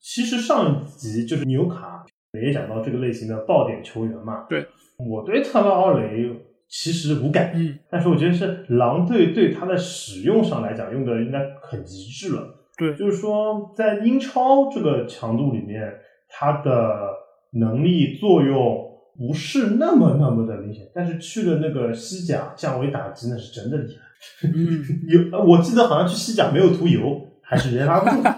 [0.00, 4.46] 其实上一集就是纽卡也讲到这个类型的爆点球员嘛。
[4.48, 4.66] 对，
[4.98, 6.28] 我对特拉奥雷。
[6.68, 12.42] 其实无感，嗯，但是我觉得是狼队对它的使用上来讲，用的应该很极致了。
[12.76, 15.92] 对，就是说在英超这个强度里面，
[16.28, 17.08] 它的
[17.52, 20.84] 能力作用不是那么那么的明显。
[20.92, 24.48] 但是去了那个西甲降维打击，那是真的厉害。
[24.48, 24.82] 嗯，
[25.30, 28.28] 有，我记得好像去西甲没有涂油，还是人拉不住。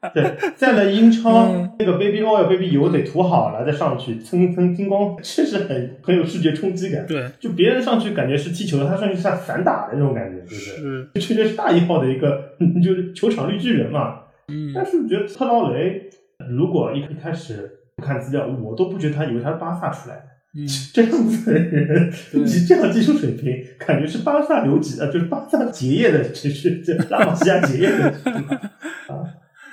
[0.14, 7.04] 对，在了英超，那个 baby oil baby 油得涂好了再上去，蹭蹭金光，确实很很有视觉冲击感。
[7.04, 11.08] 对，就别人上去感觉是踢球，他上去像散打的那种感觉，是不是？
[11.14, 14.20] 确实是大一号的一个， 就是球场绿巨人嘛。
[14.46, 14.72] 嗯。
[14.72, 16.02] 但是我觉得特劳雷，
[16.48, 20.22] 如果一一开始不看资料，我都不觉得他以为他是巴萨出来的。
[20.54, 20.64] 嗯。
[20.94, 28.60] 这样子的人，以这样技术水平，感觉是巴萨留级啊，就是巴萨结业的，只是这拉玛西亚结业的啊。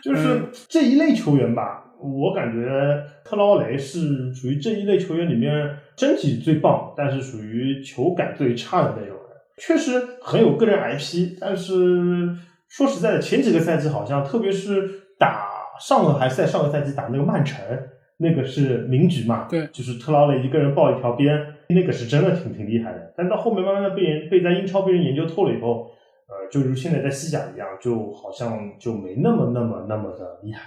[0.06, 0.40] 就是
[0.70, 5.52] 这一类球员吧，我感觉特劳雷是属于这一类球员里面
[5.98, 9.26] 身体最棒，但是属于球感最差的那种人。
[9.58, 11.74] 确实很有个人 IP，但是
[12.70, 14.88] 说实在的，前几个赛季好像，特别是
[15.18, 15.48] 打
[15.80, 17.66] 上个还是在上个赛季打那个曼城，
[18.18, 21.36] 那个是名局嘛，对，就是特劳雷一个人抱一条边，
[21.70, 23.12] 那个是真的挺挺厉害的。
[23.18, 25.90] 但到后面慢慢的被人被在英超被人研究透了以后，
[26.52, 30.62] 就如现在在西甲一样，就好像就没那么那么那么的厉害。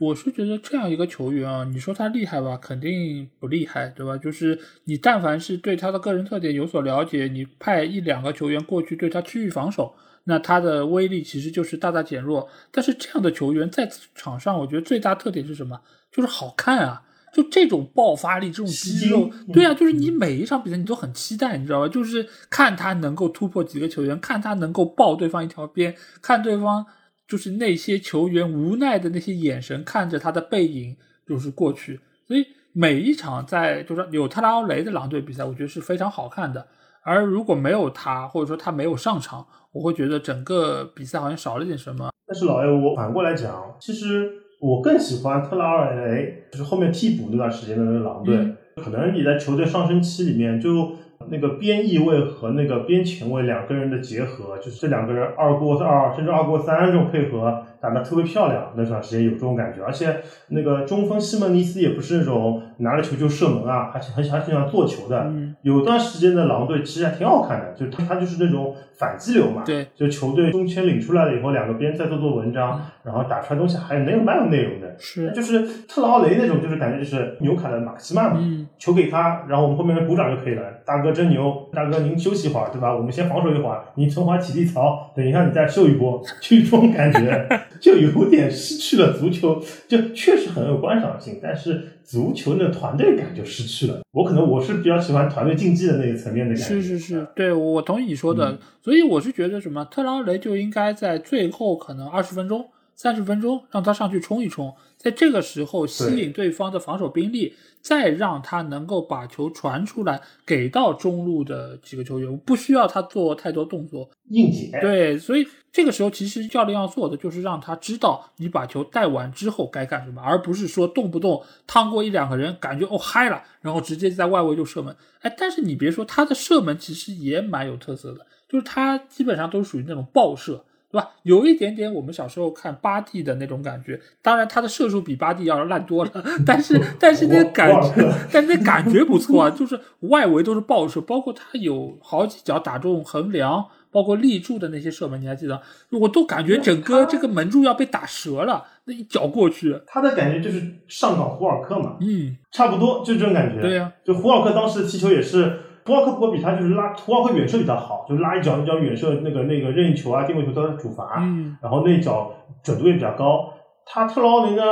[0.00, 4.16] 我是觉得这样一个球员啊，你说他厉害吧，肯定不厉害，对吧？
[4.16, 9.94] 就是你但凡是对他的个人特点有所了解，你派一两个球员过去对他区域防守，
[10.24, 12.48] 那他的威力其实就是大大减弱。
[12.70, 15.78] 但是这样的球员在场上，我觉得最大特点是什么？
[16.10, 17.02] 就是好看啊！
[17.32, 21.88] 就这种爆发力，这种肌肉，对啊，就是你每一场比赛你都很期待，你知道吧？
[21.88, 26.86] 就是看他能够突破几个球员，看他能够爆对方一条边，看对方。
[27.28, 30.94] 就是那些球员无奈的那些眼神，看着他的背影，
[31.26, 31.98] 就是过去。
[32.26, 36.66] 所以每一场在就是有特拉奥雷的狼队比赛，我觉得是非常好看的。
[37.02, 42.10] 而如果没有他，或者说他没有上场，我会觉得整个比赛好像少了点什么。
[42.26, 44.30] 但是老爷，我反过来讲，其实
[44.62, 48.34] 我更喜欢特拉尔雷，就是后面替补那段时间的那个狼队，
[48.76, 50.92] 可能你在球队上升期里面就。
[51.28, 58.72] 那个边翼位和那个边前卫两个人的结合，就是这两个人二过二甚至二过三这种配合打得特别漂亮。
[58.76, 60.16] 那段时间有这种感觉，而且
[60.48, 65.32] 那个中锋西门尼斯也不是那种拿着球就射门啊，还是很很喜欢做球的。
[65.62, 74.96] 有段时间的狼队其实还挺好看的，就他他就是那种反击流嘛，对，就球队中圈领出来了以后，两个边再做做文章，然后打出来东西还有没有蛮有内容的。
[74.98, 78.40] 是，就是特劳雷那种，就是感觉就是纽卡的马克西曼嘛，
[78.78, 81.12] 球给他，然后我们后面鼓掌就可以了，大哥。
[81.12, 82.94] 真牛，大哥您休息一会儿，对吧？
[82.94, 87.46] 我们先防守一会儿，你存会体力槽，等一下你再秀一波， 就这种感觉，
[87.80, 94.00] 就有点失去了足球，就确实很有观赏性，但是足球的团队感就失去了。
[94.12, 96.68] 我可能我是比较喜欢团队竞技的那个层面的感觉。
[96.68, 102.66] 是是是，对我同意你说的，所以我是觉得什么，特劳雷就应该在最后可能二十分钟、
[103.02, 107.52] 三十分钟让他上去冲一冲，在这个时候吸引对方的防守兵力。
[107.82, 114.78] 再让他能够把球传出来，给到中路的几个球员，不需要他做太多动作，硬解。
[114.80, 124.96] 对，所以这个时候其实教练要做的就是让他知道你把球带完之后该干什么，而不是说动不动趟过一两个人，感觉哦嗨了，然后直接在外围就射门。
[125.22, 130.64] 哎，但是你别说他的射门其实也蛮有特色的，就是他基本上都属于那种爆射。
[130.92, 131.10] 对吧？
[131.22, 136.10] 有一点点我们小时候看巴蒂的那种感觉，当然他的射术比巴蒂要烂多了，
[136.46, 145.62] 但是 但是那感觉， 但是那感觉不错啊，就是外围都是爆射，包括他有好几脚打中横梁，包括立柱的那些射门，你还记得？
[145.90, 153.62] 我都感觉整个这个门柱要被打折了，那一脚过去，他的感觉就是上港胡尔克嘛，嗯，差不多就这种感觉。
[153.62, 155.58] 对呀，就胡尔克当时踢球也是。
[155.84, 163.52] 胡尔克不过比他就是拉，胡尔克远射比较好，就是拉一脚一脚远射那个那个任意球啊定位球都是主罚，嗯，然后那脚准度也比较高。
[163.84, 164.62] 他特劳雷呢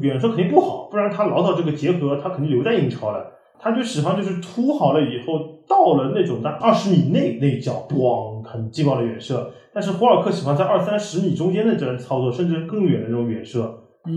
[0.00, 3.32] 远射肯定不好，不然他老早这个结合他肯定留在英超了。
[3.62, 5.38] 他就喜欢就是突好了以后
[5.68, 13.70] 到了那种在二十米内那一脚咣很劲爆的远射，但是胡尔克喜欢在二三十米中间的这种操作，甚至更远的那种远射，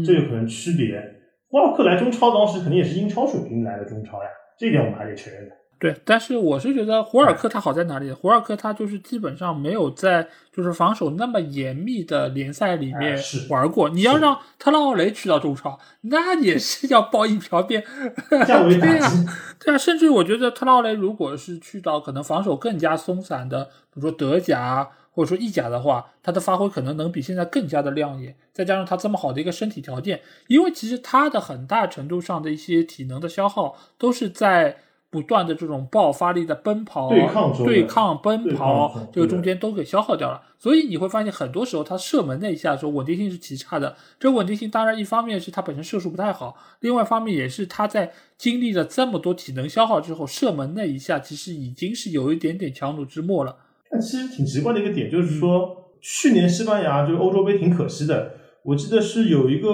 [0.06, 1.02] 这有可能区别。
[1.50, 5.56] 胡尔克来中超当时肯定也是英超水平来的中超呀，这一点我们还得承认的。
[5.84, 8.10] 对，但是我是觉得胡尔克他好在哪里？
[8.10, 13.90] 胡尔克他就是基本上没有在就是防守那么严密的联赛里面玩过。
[13.90, 17.84] 你要让特拉奥雷去到中超，那也是要报一瓢遍。
[18.30, 19.12] 对呀，
[19.60, 28.34] 对啊，甚至我觉得特拉奥雷如果是去到可能防守更加松散的，比如说德甲或者说意甲的话，他的发挥可能能比现在更加的亮眼。
[28.54, 34.78] 再加上他这么好的一个身体条件，因为其实他的很大程度上的一些体能的消耗都是在。
[35.14, 40.42] 不断的这种爆发力的奔跑、对抗、对抗、奔跑，这个中间都给消耗掉了。
[40.58, 43.96] 所以你会发现，很多时候他射门那一下的时候，稳定性是极差的。
[44.20, 53.56] 这稳定性当然一方面是他本身射术不太好，另外一方面也是他在经历了这么多体能消耗之后，射门那一下其实已经是有一点点强弩之末了。
[53.92, 58.34] 但其实挺奇怪的一个点就是说，去年西班牙就是欧洲杯挺可惜的。
[58.64, 59.70] 我记得是有一个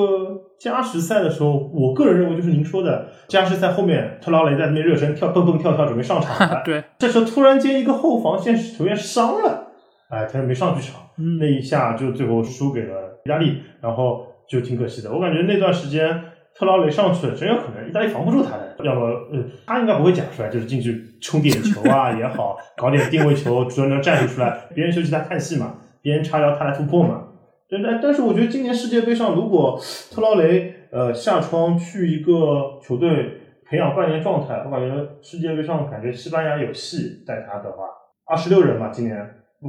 [0.60, 6.62] 加时赛的时候，我个人认为就是您说的加时赛后面，特劳雷在那边热身跳蹦蹦跳跳准备上场了。
[6.66, 9.68] 对，这时候突然间一个后防线球员伤了，
[10.10, 11.02] 哎，他没上去场，
[11.40, 15.12] 那一下就最后输给了意大利，然后就挺可惜的。
[15.12, 16.22] 我感觉那段时间
[16.54, 27.24] 特劳雷上去了，真有可能意大利防不住他的，要么呃他应该不会假出来，就是进去冲点球啊也好，搞点定位球，主要能战术出来，别人休息他看戏嘛，别人插腰他来突破嘛。
[27.72, 29.80] 但但是我觉得今年世界杯上，如果
[30.12, 33.10] 特劳雷呃下窗去一个球队
[33.66, 37.86] 培养半年状态，我感觉世界杯上感觉西班牙有戏带他的话，
[38.26, 39.18] 二十六人嘛，今年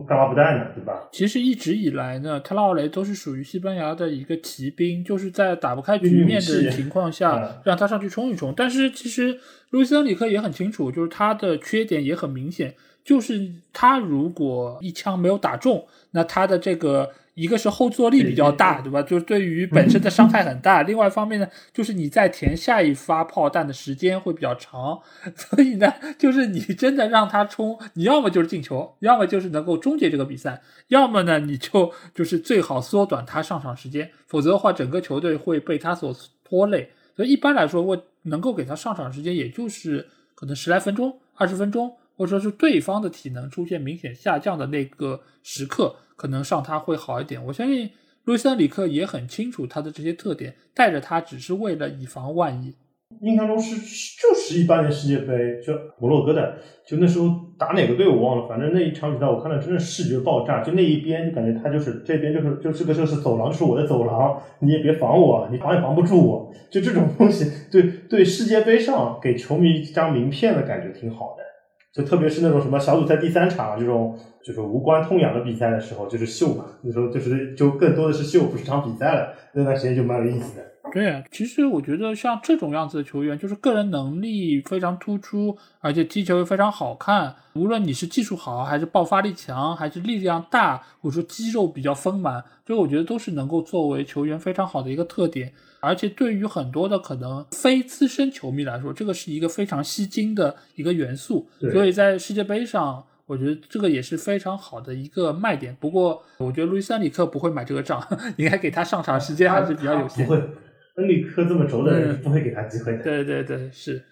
[0.09, 0.66] 干嘛不带呢？
[0.74, 1.09] 对吧？
[1.12, 8.55] 其实一直以来呢，特拉奥雷都是属于西班牙的一个骑兵，就是在打不开局面的情况下，让他上去冲一冲。
[8.57, 9.38] 但是其实
[9.70, 12.74] 路易斯恩里克也很清楚，就是他的缺点也很明显，
[13.05, 17.11] 就是他如果一枪没有打中，那他的这个。
[17.34, 19.01] 一个是后坐力比较大，对吧？
[19.01, 20.82] 就是对于本身的伤害很大。
[20.82, 25.01] 另外一方面呢，就是你在填下一发炮弹的时间会比较长，
[25.34, 36.90] 所以呢，就是你真的让他冲，你要么就是进球，要么就是能够终结这个比赛，要么呢，你就就是最好缩短他上场时间，否则的话，整个球队会被他所拖累。
[37.16, 45.97] 所以一般来说，我能够给他上场时间，也就是可能十来分钟、二十分钟，或者说是对方的体能出现明显下降的那个时刻。
[46.16, 47.89] 可能上他会好一点，我相信
[48.25, 52.75] 路易斯·里克也很清楚他的这些特点，带着他只是为了以防万一。
[53.23, 53.75] 印象中是
[54.21, 71.45] 就是一八年世界杯，就摩洛哥的，就那时候打哪个队我忘了，反正那一场比赛我看了真的视觉爆炸，就那一边就感觉他就是这边就是就这个就是走廊，就是我的走廊，你也别防我，你防也防不住我，就这种东西，对对，世界杯上给球迷一张名片的感觉挺好的。
[71.93, 76.64] 就特别是那种什么小组赛第三场这种就是无关痛痒的比赛的时候，就是秀嘛。
[76.82, 79.34] 那时候就是就更多的是秀，不是场比赛了。
[79.55, 80.64] 那段时间就蛮有意思的。
[80.93, 87.34] 对，其实我觉得像这种样子的球员，就是个人能力非常突出，而且踢球又非常好看。
[87.55, 95.53] 无论你是技术好，还是爆发力强，还是力量大，或者说肌肉比较丰满，这个我觉得都是能够作为球员非常好的一个特点。
[95.82, 101.49] 而且对于很多的可能非资深球迷来说，这个是一个非常吸睛的一个元素。
[101.72, 105.74] 所以在世界杯上，我觉得这个也是非常好的一个卖点。
[105.80, 110.26] 不过，我觉得路易斯安里克不会买这个账， 应该给他上场时间还是比较有限。
[110.26, 110.51] 不会，
[110.97, 113.03] 恩里克这么轴的人不会给他机会的。
[113.03, 114.03] 对对对，是。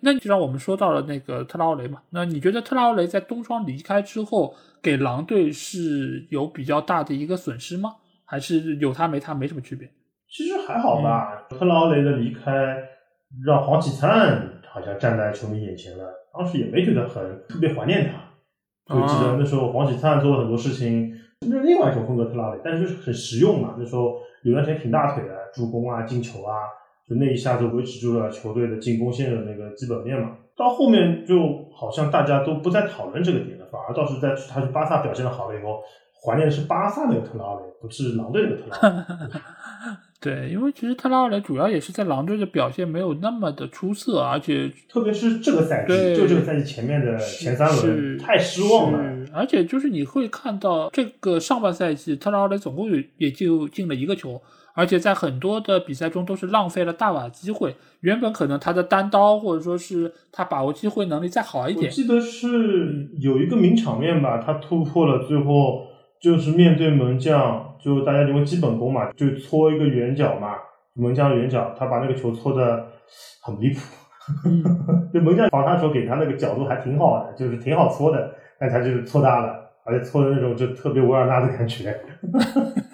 [0.00, 2.00] 那就让我们说到了那个特拉奥雷嘛。
[2.10, 7.96] 那你觉得特拉奥雷在冬窗离开之后，给狼队是有比较大的一个损失吗？
[8.24, 9.90] 还是有他没他没什么区别？
[10.30, 12.76] 其实还好吧，特拉奥雷的离开
[13.44, 18.94] 让黄启灿好像站在球迷眼前了，当时也没觉得很特别怀念他。
[18.94, 23.74] 就记得那时候黄启灿做了很多事情，就是另外一种风格特拉雷，但是就是很实用嘛。
[23.78, 26.68] 那时候有段时间挺大腿的，助攻啊、进球啊，
[27.08, 30.36] 就那一下就维持住了球队的进攻线的那个基本面嘛。
[30.56, 35.80] 到后面就好像大家都不再讨论这个点了，反而倒是在他去巴萨表现的好了以后，
[36.24, 38.96] 怀念的是巴萨那个特拉雷，不是狼队那个特拉
[39.26, 39.40] 雷。
[40.20, 48.98] 对，因为其实特拉奥雷主要也是在狼队的表现没有那么的出色，而且特别是这个赛季，就这个赛季前面的前三轮太失望了。
[49.32, 54.42] 而且就是你会看到这个上半赛季特拉奥雷总共也就进了一个球，
[54.78, 57.74] 而且在很多的比赛中都是浪费了大把机会。
[58.00, 65.86] 原本可能他的单刀或者说是他把握机会能力再好一点，我记得是有一个名场面吧，他突破了最后。
[66.20, 70.48] 就是面对门将，就大家因为基本功嘛，就搓一个圆角嘛，
[70.94, 72.84] 门将圆角，他把那个球搓的
[73.40, 73.78] 很离谱。
[75.14, 79.54] 就门将防他的时候给他那个角度还挺好的，就是挺好搓的，但他就是搓大了，
[79.86, 81.96] 而且搓的那种就特别维尔纳的感觉。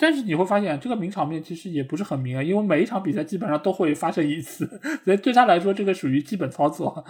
[0.00, 4.66] 但是你会发现，这个名场面其实也不是很明啊，因为每一场比赛基本上都会发生一次，
[5.04, 7.04] 所以对他来说，这个属于基本操作。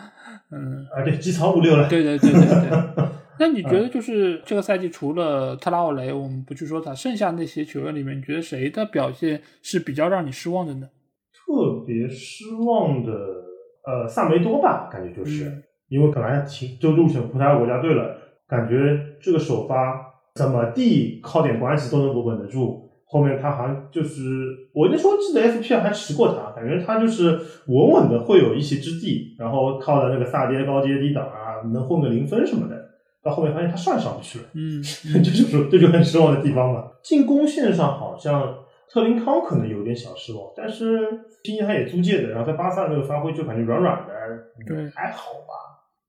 [0.50, 1.88] 嗯，啊，对，基操五六了。
[1.88, 3.04] 对对对对对。
[3.38, 10.86] 那你觉得就是这个赛季除了特拉奥雷，我们不去说他，剩下那些球员里面，你觉得谁的表现是比较让你失望的呢？
[11.32, 13.12] 特别失望的，
[13.86, 15.50] 呃，萨梅多吧，感觉就是，
[15.88, 16.44] 因为本来
[16.78, 18.14] 就入选葡萄牙国家队了，
[18.46, 18.74] 感觉
[19.22, 24.22] 这个首发怎么地靠点关系都能够稳得住，后面他好像就是，
[24.74, 32.88] 我那时候记得 FPL 还持过他，感觉他就是稳稳的会有一席之地，然后靠着那个萨跌高阶低档啊，能混个零分什么的。
[33.22, 34.82] 到后面发现他上上不去了， 嗯，
[35.22, 36.84] 这就是这就很失望的地方嘛。
[37.02, 38.56] 进攻线上好像
[38.90, 40.98] 特林康可能有点小失望，但是
[41.42, 44.12] 毕竟他也租借的，然后在巴萨那个发挥就感觉软软的，
[44.66, 45.52] 对，还好吧。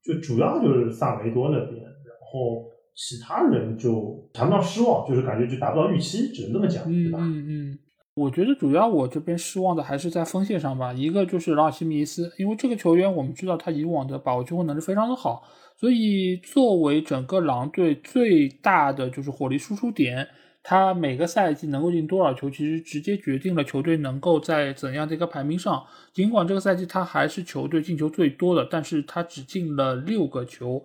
[0.02, 2.64] 就主要就是萨梅多那边，然后
[2.96, 7.20] 其他人就谈不上失望，就是感觉就达不到预期，只能这么讲，对吧？
[7.22, 7.80] 嗯嗯。
[8.14, 15.42] 我觉得主要我这边失望的还是在锋线上吧，一个就是劳尔西米斯，因为这个球员我们知道他以往的把握机会能力非常的好，
[15.80, 20.28] 所以作为整个狼队最大的就是火力输出点，
[20.62, 25.82] 他每个赛季能够进多少球，其实直接决定了球队能够在怎样的一个排名上。
[26.14, 30.84] 尽管这个赛季他还是球队进球最多的，但是他只进了六个球，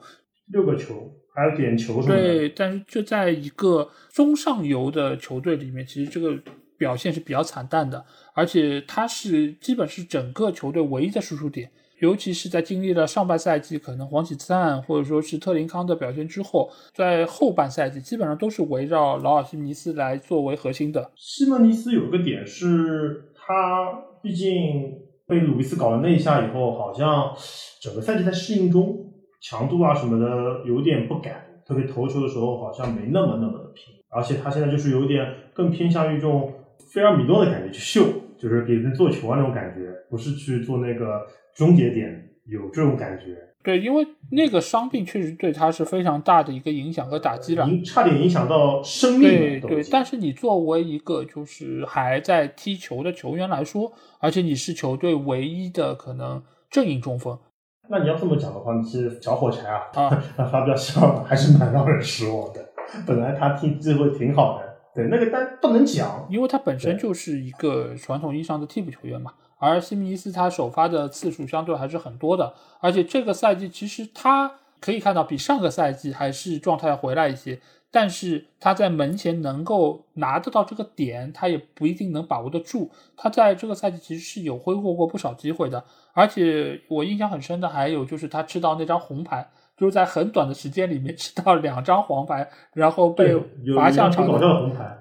[0.53, 2.23] 六个球还有点球什么的。
[2.23, 6.37] 对，但是就在一个中上游的球队里面，其实这个。
[6.79, 11.71] 表现是比较惨淡的，而且他是基本是整个球队唯一的输出点。
[12.01, 21.11] 尤其是在经历了上半赛季可能黄喜灿或者说是特林康的表现之后，在后半赛季基本上都是围绕劳尔西门尼斯来作为核心的。
[21.17, 24.53] 西门尼斯有个点是，他毕竟
[25.27, 27.35] 被鲁伊斯搞了那一下以后，好像
[27.81, 29.06] 整个赛季在适应中，
[29.49, 31.35] 强度啊什么的有点不敢，
[31.65, 35.25] 特别投球的时候好像没那么那么的拼，而且他现在就是有点
[35.55, 36.53] 更偏向于这种
[36.93, 38.05] 菲尔米诺的感觉去秀，
[38.37, 41.25] 就是给人做球啊那种感觉，不是去做那个
[41.55, 43.37] 终结点，有这种感觉。
[43.63, 57.37] 对，因为那个伤病确实对他是非常大的一个影响和打击了，影差点影响到生命对对，但是你作为一个就是还在踢球的球员来说，而且你是球队唯一的可能正印中锋，
[57.89, 62.65] 那你要这么讲的话，你是小火柴啊， 他他发表效还是蛮让人失望的。
[63.07, 69.33] 本来他踢机会挺好的，对那个但不能讲，因为他本身就是一个传统意义上的替补球员嘛。
[69.59, 77.59] 而西米尼斯他首发的次数相对还是很多的，而且这个赛季其实他可以看到比上个赛季还是状态回来一些，
[77.91, 82.91] 但是他在门前能够拿得到这个点，他也不一定能把握得住。
[83.17, 85.83] 他在这个赛季其实是有挥霍过不少机会的，
[86.13, 93.35] 而且我印象很深的还有就是他吃到那张红牌，就是在很短的时间里面 吃到两张黄牌，然后被
[93.75, 94.27] 罚下场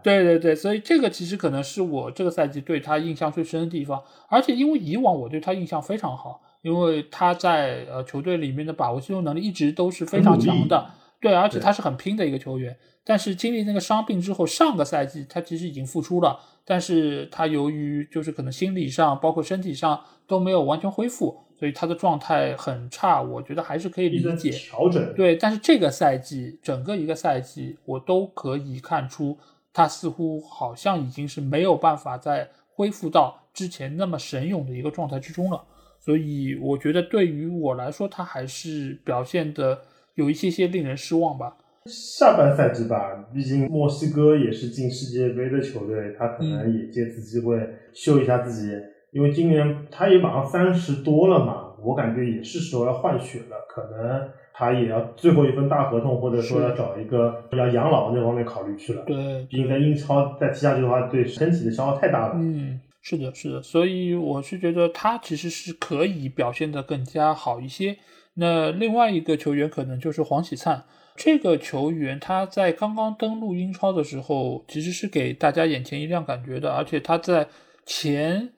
[0.02, 10.86] 对对对，所以这个其实可能是我这个赛季对他印象最深的地方，而且因为以往我对他印象非常好，因为他在呃球队里面的把握机会能力一直都是非常强的，
[11.26, 12.78] 对，而且他是很拼的一个球员。
[13.04, 24.52] 但是经历那个伤病之后，上个赛季他其实已经复出了，但是他由于就是可能心理上包括身体上都没有完全恢复，所以他的状态很差，我觉得还是可以理解。
[24.52, 25.14] 调整。
[25.16, 29.36] 对，但是这个赛季整个一个赛季，我都可以看出
[29.74, 35.64] 他似乎好像已经是没有办法再恢复到之前那么神勇的一个状态之中了。
[36.00, 39.80] 所以我觉得对于我来说，他还是表现的
[40.16, 41.56] 有一些些令人失望吧。
[41.86, 47.60] 下半赛季吧，毕竟墨西哥也是进世界杯的球队，他可嗯能也借此机会
[47.94, 48.74] 秀一下自己。
[49.12, 59.04] 因为今年他也马上三十多了嘛，我感觉也是时候要换血了，可能他也要最后一份大合同，或者说要找一个要养老那方面考虑去了。
[59.06, 62.34] 对，毕竟在英超再踢下去的话，对身体的消耗太大了。
[62.36, 67.96] 嗯，是的，是的，所以我是觉得他其实是可以表现得更加好一些。
[68.36, 70.84] 那另外一个球员可能就是黄喜灿，
[71.16, 77.48] 这个球员他在刚刚登陆英超的时候，其实是给大家眼前一亮感觉的，而且他在
[77.86, 78.50] 前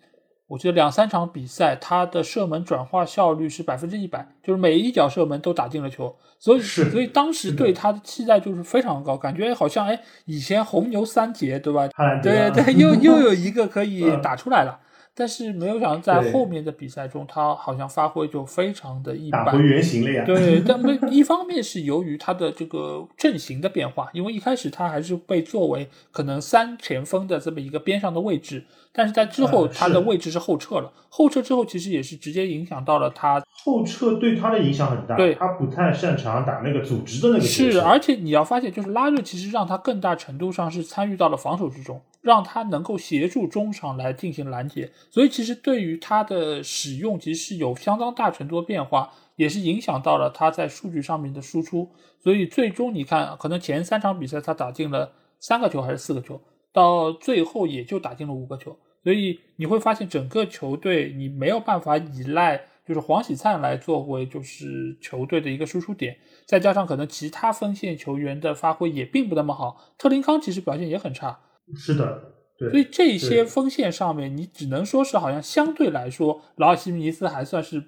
[0.47, 11.87] 我记得两三场比赛，他的射门转化效率是百分之一百，就是每一脚射门都打进了球，所以是所以当时对他的期待就是非常高，感觉好像哎以前红牛三杰对吧？
[12.23, 14.79] 对对，又又有一个可以 嗯打出来了。
[15.19, 19.63] 但是没有想到在后面的比赛中，他好像发挥就非常的一般打回。
[19.63, 20.23] 原形了呀。
[20.23, 51.89] 对，但没一方面是由于他的这个阵型的变化，因为一开始他还是被作为可能三前锋的这么一个边上的位置，但是在之后嗯他的位置是后撤了，后撤之后其实也是直接影响到了他后撤对他的影响很大，对他不太擅长打那个组织的那个角是，而且你要发现，就是拉热其实让他更大程度上是参与到了防守之中，让他能够协助中场来进行拦截，所以其实对于他的使用其实有相当大程度的变化，也是影响到了他在数据上面的输出。
[52.19, 56.41] 所以最终你看，可能前三场比赛他打进了三个球还是四个球，
[56.73, 58.77] 到最后也就打进了五个球。
[59.03, 71.39] 所以你会发现，整个球队你没有办法依赖就是黄喜灿来作为就是球队的一个输出点，再加上可能其他锋线球员的发挥也并不那么好，特林康其实表现也很差，
[71.75, 72.21] 是的，
[72.57, 73.43] 对，所以这些。
[73.43, 77.83] 锋线上面你只能说是好像相对来说，劳尔西米尼斯还算是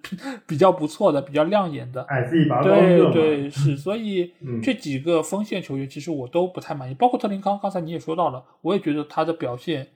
[0.45, 2.01] 比较不错的、比较亮眼的。
[2.03, 4.61] 矮自己拔高个对，对是，所以 嗯。
[4.61, 9.87] 这几个锋线球员其实我都不太满意，包括特林康，刚才你也说到了，我也觉得他的表现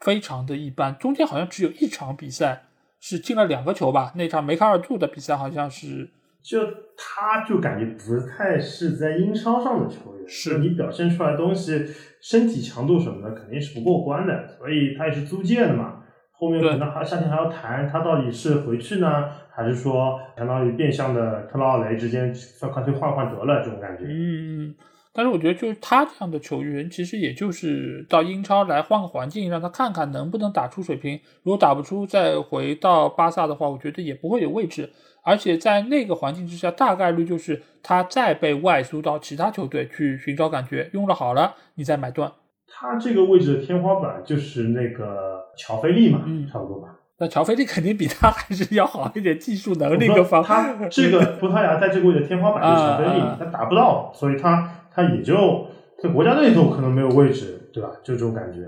[0.00, 2.64] 非常的一般，中间好像只有一场比赛
[3.00, 6.10] 是进了两个球吧，那场梅开二度的比赛好像是
[6.42, 6.60] 就
[6.96, 11.84] 他就感觉不太是在英超上的球员，是你表现出来的东西，
[12.20, 16.02] 身体强度什么的肯定是不过关的，所以他也是租借的嘛。
[16.32, 24.04] 后面可能还夏天还要谈，他到底是回去呢，还是说相当于变相的特劳雷之间算干脆换换得了这种感觉？
[24.08, 24.72] 嗯，
[25.12, 31.18] 但是我觉得就是他这样的球员，其实也就是到英超来换个环境，让他看看能不能打出水平。
[31.42, 34.88] 如果打不出，再回到巴萨的话，我觉得也不会有位置。
[35.22, 42.32] 而且在那个环境之下，大概率就是他再被外租到其他球队去寻找感觉，用了好了，你再买断。
[42.66, 46.88] 他这个位置的天花板就是那个乔菲利嘛，嗯差不多吧。
[47.20, 50.42] 那乔菲利肯定比他还是要好一点，技术能力各方。
[50.42, 55.66] 他这个葡萄牙在这个位置天花板就是乔菲利，他达不到，所以他他也就
[56.00, 57.90] 在国家队都可能没有位置，对吧？
[58.04, 58.60] 就这种感觉。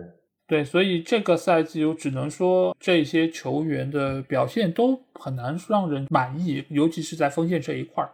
[0.51, 8.11] 对，所以这个赛季我只能说这些球员的表现都很难让人满意，尤其是在锋线这一块儿。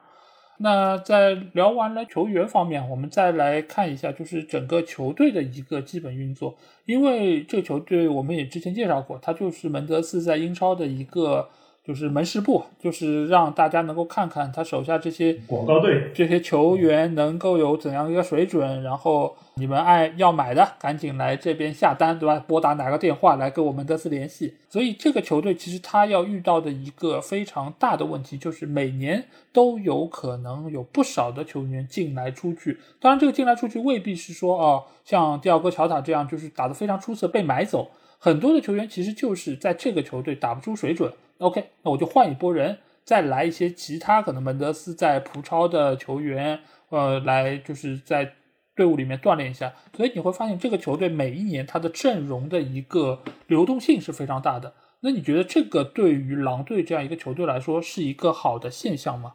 [0.59, 6.55] 那在聊完了球员方面，我们再来看一下，就是整个球队的一个基本运作。
[6.85, 11.49] 因为这个球队我们也之前介绍过，它就是门德斯在英超的一个
[11.87, 19.37] 就是门市部，就是让大家能够看看他手下这些广告队这些球员能够有怎样一个水准，然后。
[19.59, 22.45] 你们爱要买的，赶紧来这边下单，对吧？
[22.47, 24.55] 拨打哪个电话来跟我们德斯联系。
[24.69, 29.25] 所以这个球队其实他要遇到的一个非常大的问题，就是每年
[29.55, 32.79] 都有可能有不少的球员进来出去。
[33.01, 37.91] 当然，这个进来出去未必是说哦，像蒂奥戈乔塔这样就是打得非常出色被买走。
[38.19, 46.61] 很多的球员其实就是在这个球队打不出水准，OK，那我就换一波人，再来一些其他可能门德斯在葡超的球员，
[46.91, 48.33] 呃，来就是在。
[48.77, 54.71] 队伍里面锻炼一下，所以你会发现这个球队每一年它的阵容的一个流动性是非常大的。
[55.01, 59.33] 那你觉得这个对于狼队这样一个球队来说是一个好的现象吗？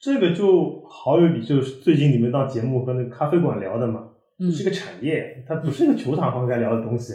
[0.00, 4.08] 这个就好有比，就是最近你们到节目和那个咖啡馆聊的嘛，
[4.38, 7.12] 嗯，是个产业，它不是一个球场上该聊的东西，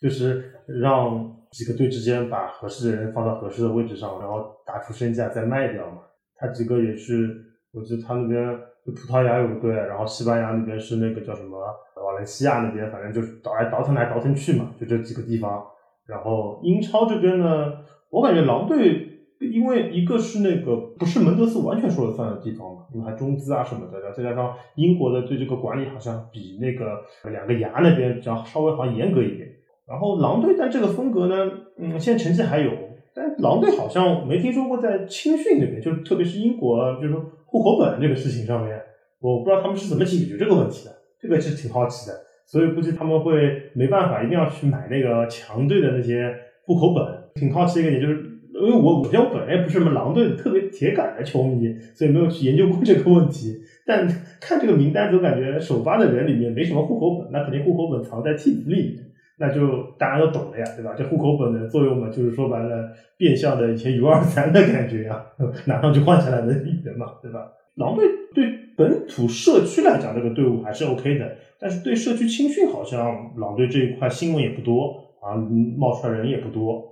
[0.00, 6.02] 就是让几个队之间把合适的人放到合适的位置上，然后打出身价再卖掉嘛。
[6.36, 7.34] 他几个也是，
[7.72, 8.92] 我记得他那边就。
[8.92, 15.60] 葡萄牙有个队，然后西班牙那边是那个叫什么瓦伦西亚那边，反正就是倒来倒腾来倒腾去嘛，就这几个地方。
[16.06, 17.72] 然后英超这边呢，
[18.10, 19.08] 我感觉狼队
[19.40, 29.48] 因为一个是那个不是门德斯完全说了算的地方嘛，因为还中资啊什么的，然后再加上英国的对这个管理好像比那个两个牙那边要稍微好像严格一点。
[29.88, 32.70] 然后狼队但这个风格呢，嗯，现在成绩还有，
[33.14, 37.24] 但狼队好像没听说过在青训那边，就特别是英国，就是说。
[37.48, 38.76] 户口本这个事情上面，
[39.20, 42.12] 我不知道他们是怎么解决这个问题的，这个是挺好奇的。
[42.44, 46.34] 所以估计他们会没办法，一定要去买那个强队的那些
[46.66, 47.06] 户口本。
[47.36, 48.14] 挺好奇一个点就是，
[48.60, 53.56] 因为我我我本来也不是什么狼队的特别铁杆的球迷，所以没有去研究过这个问题。
[53.86, 54.06] 但
[54.40, 59.04] 看这个名单，总感觉首发的人里面没什么户口本，那肯定户口本藏在替补里面，
[59.38, 60.94] 那就大家都懂了呀，对吧？
[60.96, 65.24] 这户口本的作用嘛，就是说白了，变相的以前有二三的感觉啊，
[65.66, 67.52] 拿上去换下来的人嘛，对吧？
[67.74, 68.44] 狼队对
[68.76, 75.36] 本土社区来讲，这个队伍还是 OK 的，但是对社区青训好像狼队这一块新闻也不多啊，
[75.76, 76.82] 冒出来人也不多，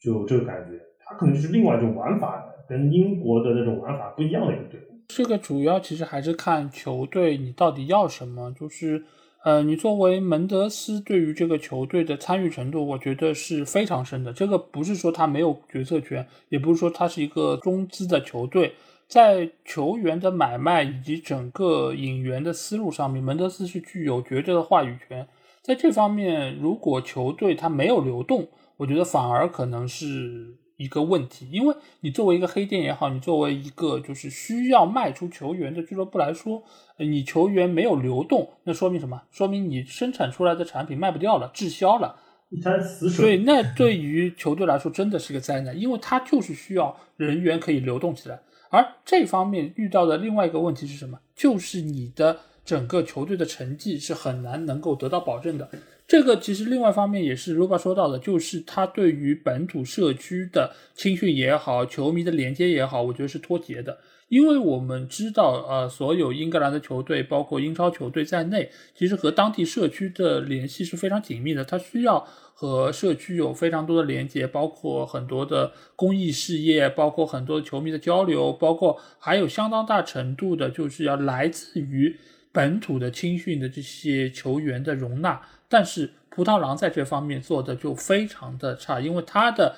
[0.00, 4.84] 就这个感觉，他可能就是另外一种玩法，跟英国的那种玩法不一样的一个队伍。
[5.08, 9.04] 这个主要其实还是看球队你到底要什么，就是
[9.42, 14.32] 呃，你作为门德斯对于这个球队的参与程度，我觉得是非常深的。
[14.32, 18.74] 这个不是说他没有决策权，也不是说他是一个中资的球队。
[19.08, 25.26] 在球员的买卖以及整个引援的思路上面，门德斯是具有绝对的话语权。
[25.62, 31.46] 在这方面，如果球队它没有流动，我觉得反而可能是一个问题。
[31.52, 36.62] 因为你作为一个黑店也好，你作为一个就是需要卖出球员的俱乐部来说，
[36.96, 39.22] 你球员没有流动，那说明什么？
[39.30, 42.16] 说明你生产出来的产品卖不掉了，滞销了，
[42.48, 43.36] 一滩死水。
[43.36, 48.40] 对，那对于球队来说真的是个灾难，因为它就是需要人员可以流动起来。
[48.70, 51.18] 而这方面遇到的另外一个问题是什么？
[51.34, 55.68] 就是你的整个球队的成绩是很难能够得到保证的。
[56.10, 63.96] 这个其实另外一方面也是卢巴说到的，就是他对于本土社区的青训也好，球迷的连接也好，我觉得是脱节的。
[64.28, 71.64] 因为我们知道，呃，所有英格兰的球队，包括英超球队在内，其实和当地社区的联系是非常紧密的。
[71.64, 82.16] 它需要和社区有非常多的连接，包括很多的公益事业，包括很多球迷的交流，包括还有相当大程度的，就是要来自于
[82.50, 85.40] 本土的青训的这些球员的容纳。
[85.70, 89.74] 但是葡萄狼在这方面做的就非常的差，因为他的。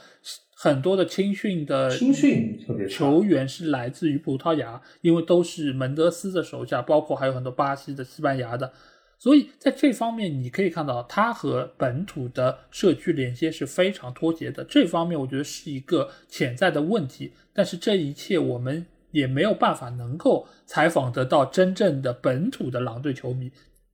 [0.55, 2.57] 很多的青训的青训
[2.89, 8.73] 球员是来自于葡萄牙，因为都是门德斯的手下，包括还有很多巴西的、西班牙的，
[9.19, 14.63] 所以在这方面你可以看到，他和本土的社区连接是非常脱节的。
[14.63, 23.51] 这方面我觉得是一个潜在的问题，但是这一切我们也没有办法能够采访得到真正的本土的狼队球迷，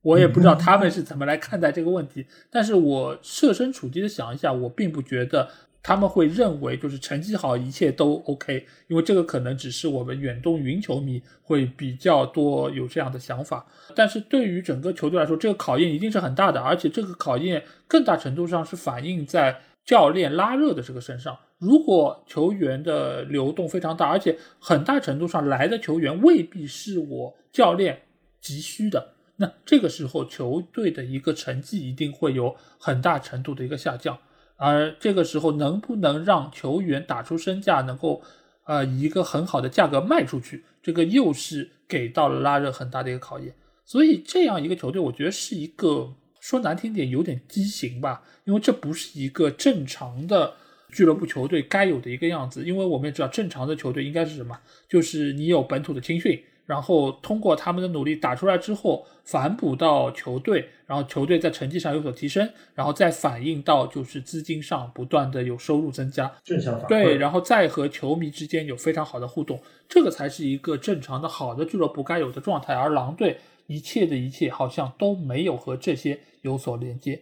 [0.09, 2.25] 我也不知道他们是怎么来看待这个问题。
[2.49, 5.49] 但是我设身处地的想一下，我并不觉得。
[5.81, 13.65] 他们会认为就是成绩好，一切都 OK，因为这个可能只是我们远东云球迷会比较多有这样的想法。
[13.95, 21.35] 但是对于整个球队来说，这个考验一定是很大的，而且这个考验更大程度上是反映在教练拉热的这个身上。
[21.57, 28.01] 如果球员的流动非常大，而且很大程度上来的球员未必是我教练
[28.41, 34.17] 急需的，那这个时候球队的一个成绩一定会有很大程度的一个下降。
[34.57, 38.21] 而这个时候能不能让球员打出身价，能够
[38.65, 43.55] 呃以一个很好的价格卖出去，这个又是给到了拉热很大的一个考验。
[43.85, 50.53] 所以这样一个球队，我觉得是一个说难听点有点畸形吧，因为这不是一个正常的。
[50.91, 54.59] 俱乐部球队该有的一个样子，因为我们也知道，正常的球队应该是什么？
[54.87, 66.87] 就是你有本土的青训，然后通过他们的努力打出来之后，反哺到球队，然后球队在成绩上有所提升，然后再反映到就是资金上不断的有收入增加，正向反馈。
[66.87, 72.75] 对，然后再和球迷之间有非常好的互动，这个才是一个正常的好的俱乐部该有的状态。
[72.75, 77.19] 而狼队一切的一切好像都没有和这些有所连接。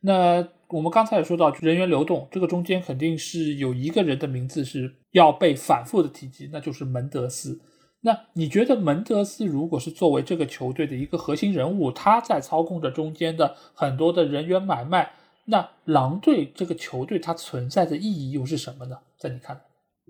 [0.00, 7.60] 那我们刚才也说到人员流动，这个中间肯定是有一个人的名字是要被反复的提及，那就是门德斯。
[8.02, 15.12] 那你觉得门德斯如果是作为这个球队的一个核心人物，他在操控着中间的很多的人员买卖，
[15.46, 18.98] 那狼队这个球队它存在的意义又是什么呢？
[19.18, 19.60] 在你看？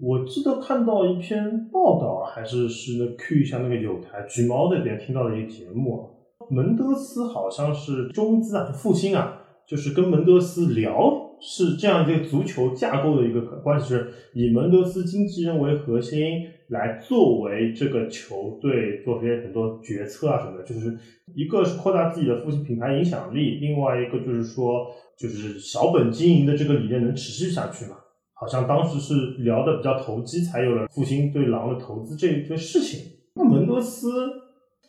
[0.01, 6.09] 我记得看到一篇报道，还是是那 Q 一下那个有台橘猫那边听到的一个节目，
[6.51, 9.43] 门德斯好像是中资啊，是复兴啊。
[9.67, 20.65] 就是跟门德斯聊，是这样一个足球架构的一个关系，是以门德斯经纪人为核心来作为这个球队做些很多决策啊什么的。
[20.65, 20.97] 就是
[21.35, 24.87] 一个是扩大自己的复兴品牌影响力，另外一个就是说，
[25.17, 27.97] 就是小本经营的这个理念能持续下去嘛？
[28.35, 33.01] 好像当时是聊的比较投机，才有了复兴对狼的投资这一件事情。
[33.35, 34.11] 那门德斯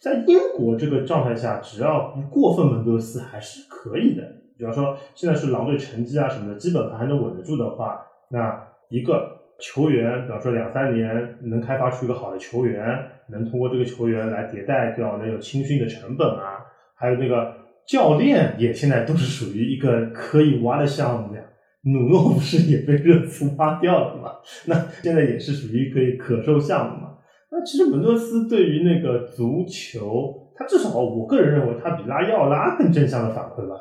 [0.02, 4.24] 在英国这个状态下，只要不过分，门德斯还是可以的。
[4.60, 12.86] 比方说，现在是狼队成绩啊什么的，基本盘还能稳得住的话，那一个球员，比方说两三年能开发出一个好的球员，
[13.30, 16.60] 能通过这个球员来迭代掉能有青训的成本啊，
[16.94, 17.56] 还有那个
[17.88, 21.42] 教练也现在都是属于一个可以挖的项目呀。
[21.84, 24.34] 努诺不是也被热刺挖掉了吗？
[24.66, 27.14] 那现在也是属于可以可售项目嘛？
[27.50, 33.76] 那其实门多斯对于那个足球，他至少我个人认为他比拉伊奥拉更正向的反馈吧。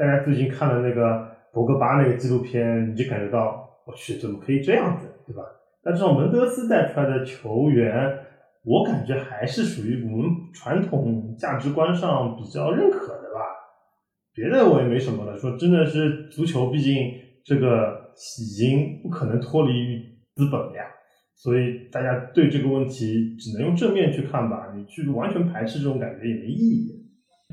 [0.00, 5.42] 大家最近看了那个博格巴那个纪录片，你就感觉到，我去，怎么可以这样子，对吧？
[5.82, 7.92] 但这种门德斯带出来的球员，
[8.64, 13.40] 我感觉还是属于我们传统价值观上比较认可的吧。
[14.32, 15.36] 别的我也没什么了。
[15.36, 16.96] 说真的是足球，毕竟
[17.44, 20.02] 这个已经不可能脱离于
[20.34, 20.84] 资本了呀，
[21.34, 24.72] 所以大家对这个问题只能用正面去看吧。
[24.74, 26.99] 你去完全排斥这种感觉也没意义。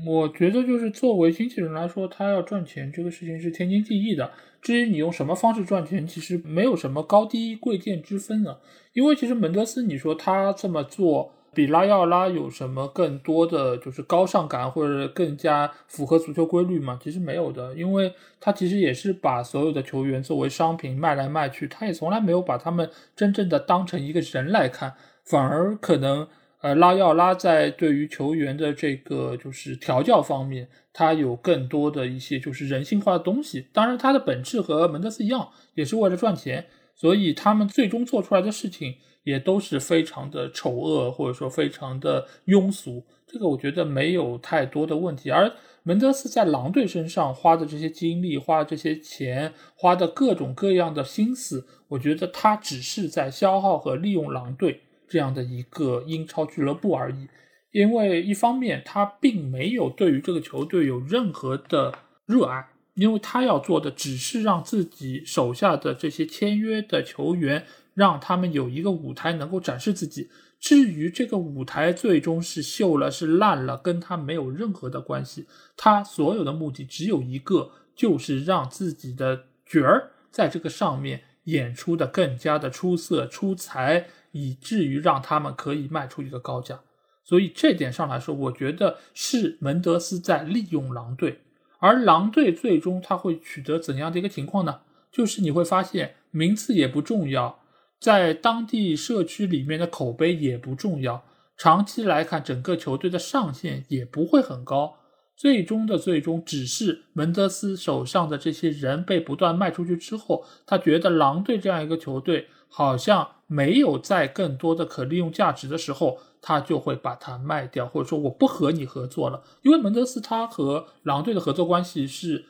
[0.06, 4.30] 我觉得就是作为经纪人来说，他要赚钱这个事情是天经地义的。
[4.62, 8.58] 至于你用什么方式赚钱，其实没有什么高低贵贱之分啊。
[8.92, 16.98] 因为其实门德斯，你说他这么做比拉奥拉有什么更多的就是高尚感，或者更加符合足球规律吗？
[17.02, 24.94] 其实没有的，因为他其实也是把所有的球员作为商品卖来卖去，他也从来没有把他们真正的当成一个人来看，
[25.24, 26.28] 反而可能。
[26.60, 33.68] 呃，拉奥拉在对于球员的这个就是调教方面，他有更多的一些就是人性化的东西。
[33.72, 43.04] 当然，他的本质和门德斯一样，也是为了赚钱，所以他们最终做出来的事情也都是非常的丑恶，或者说非常的庸俗。
[43.24, 45.30] 这个我觉得没有太多的问题。
[45.30, 45.52] 而
[45.84, 54.80] 门德斯在狼队身上花的这些精力、花的这些钱、花的各种各样的心思，我觉得他只是在消耗和利用狼队。
[55.08, 57.28] 这样的一个英超俱乐部而已，
[57.72, 70.28] 因为一方面他并没有对于这个球队有任何的热爱，因为他要做的只是让自己手下的这些签约的球员，让他们有一个舞台能够展示自己。
[70.60, 75.46] 至于这个舞台最终是秀了是烂了，跟他没有任何的关系。
[75.76, 84.08] 他所有的目的只有一个，就是让自己的角儿在这个上面演出的更加的出色出彩。
[84.32, 86.80] 以至于让他们可以卖出一个高价，
[87.24, 91.40] 所以这点上来说，我觉得是门德斯在利用狼队，
[91.78, 94.80] 而狼队最终他会取得怎样的一个情况呢？
[95.10, 97.60] 就是你会发现名次也不重要，
[97.98, 101.24] 在当地社区里面的口碑也不重要，
[101.56, 104.98] 长期来看整个球队的上限也不会很高，
[105.36, 112.48] 最终的最终只是门德斯手上的这些人被不断卖出去之后，他觉得狼队这样一个球队。
[112.68, 119.42] 好像没有在更多的可利用价值的时候，他就会把它卖掉，或者说我不和你合作了。
[119.62, 122.44] 因为门德斯他和狼队的合作关系是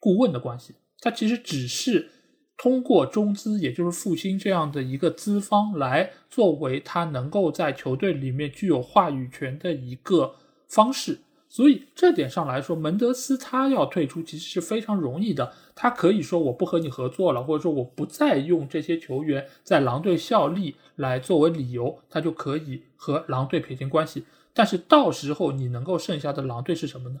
[0.00, 2.10] 顾问的关系，他其实只是
[2.56, 10.34] 通过中资，也就是复兴这样的一个资方来作为他能够在球队里面具有话语权的一个
[10.68, 11.20] 方式。
[11.54, 15.52] 所以这点上来说，门德斯他要退出其实是非常容易的。
[15.74, 24.24] 他可以说我不和你合作了，或者说我不再用这些球员在狼队效力来作为理由，他就可以和狼队撇清关系。
[24.54, 27.20] 但是到时候你能够剩下的狼队是什么呢？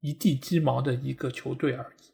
[0.00, 2.10] 一地鸡毛的一个球队而已，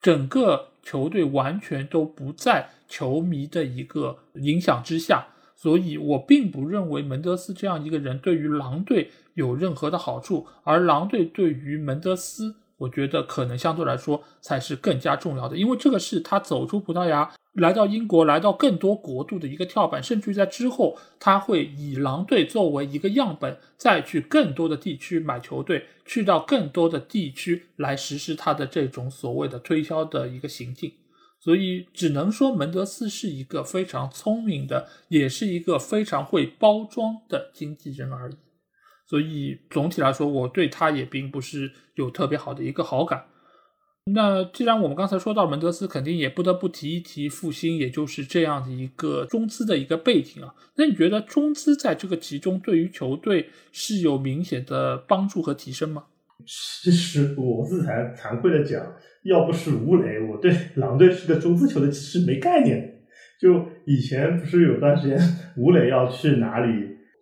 [0.00, 5.28] 整个球队完全都不在球迷的一个影响之下。
[5.54, 9.10] 所以我并不认为门德斯这样一个人对于狼队
[9.40, 30.92] 有任何的好处，而狼队对于门德斯，我觉得可能相对来说才是更加重要的，因为这个是他走出葡萄牙，来到英国，来到更多国度的一个跳板，甚至于在之后，他会以狼队作为一个样本，再去更多的地区买球队，去到更多的地区来实施他的这种所谓的推销的一个行径。
[31.42, 38.34] 所以只能说门德斯是一个非常聪明的，也是一个非常会包装的经纪人而已。
[39.10, 43.24] 所以总体来说，我对他也并不是有特别好的一个好感。
[44.14, 50.54] 那既然我们刚才说到门德斯，肯定也不得不提一提复兴，也就是这样的一个中资的一个背景啊。
[50.76, 56.04] 那你觉得中资在这个其中对于球队是有明显的帮助和提升吗？
[56.46, 58.80] 其实我自惭惭愧的讲，
[59.24, 63.02] 要不是吴磊，我对狼队是个中资球队其实没概念。
[63.40, 65.18] 就以前不是有段时间
[65.56, 66.70] 吴磊要去哪里，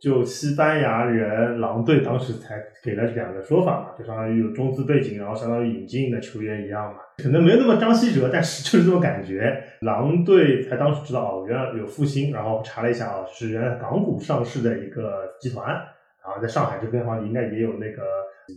[0.01, 6.99] 就西班牙人狼队当时才给了两个说法嘛，就相当于有中资背景，然后相当于引进的球员一样嘛。
[7.23, 9.63] 可能没有那么张稀哲，但是就是这种感觉。
[9.81, 18.03] 狼队才当时知道哦，原来有复兴，然后查了一下啊，是原来港股上市的一个集团，然后在上海这边的话应该也有那个。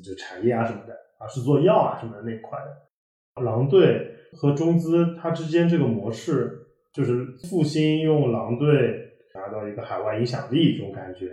[0.01, 3.43] 就产业啊什么的啊，是做药啊什么的那块的。
[3.43, 6.49] 狼队和中资它之间这个模式，
[6.93, 11.27] 就是复兴用狼队拿到一个海外影响力这种感觉，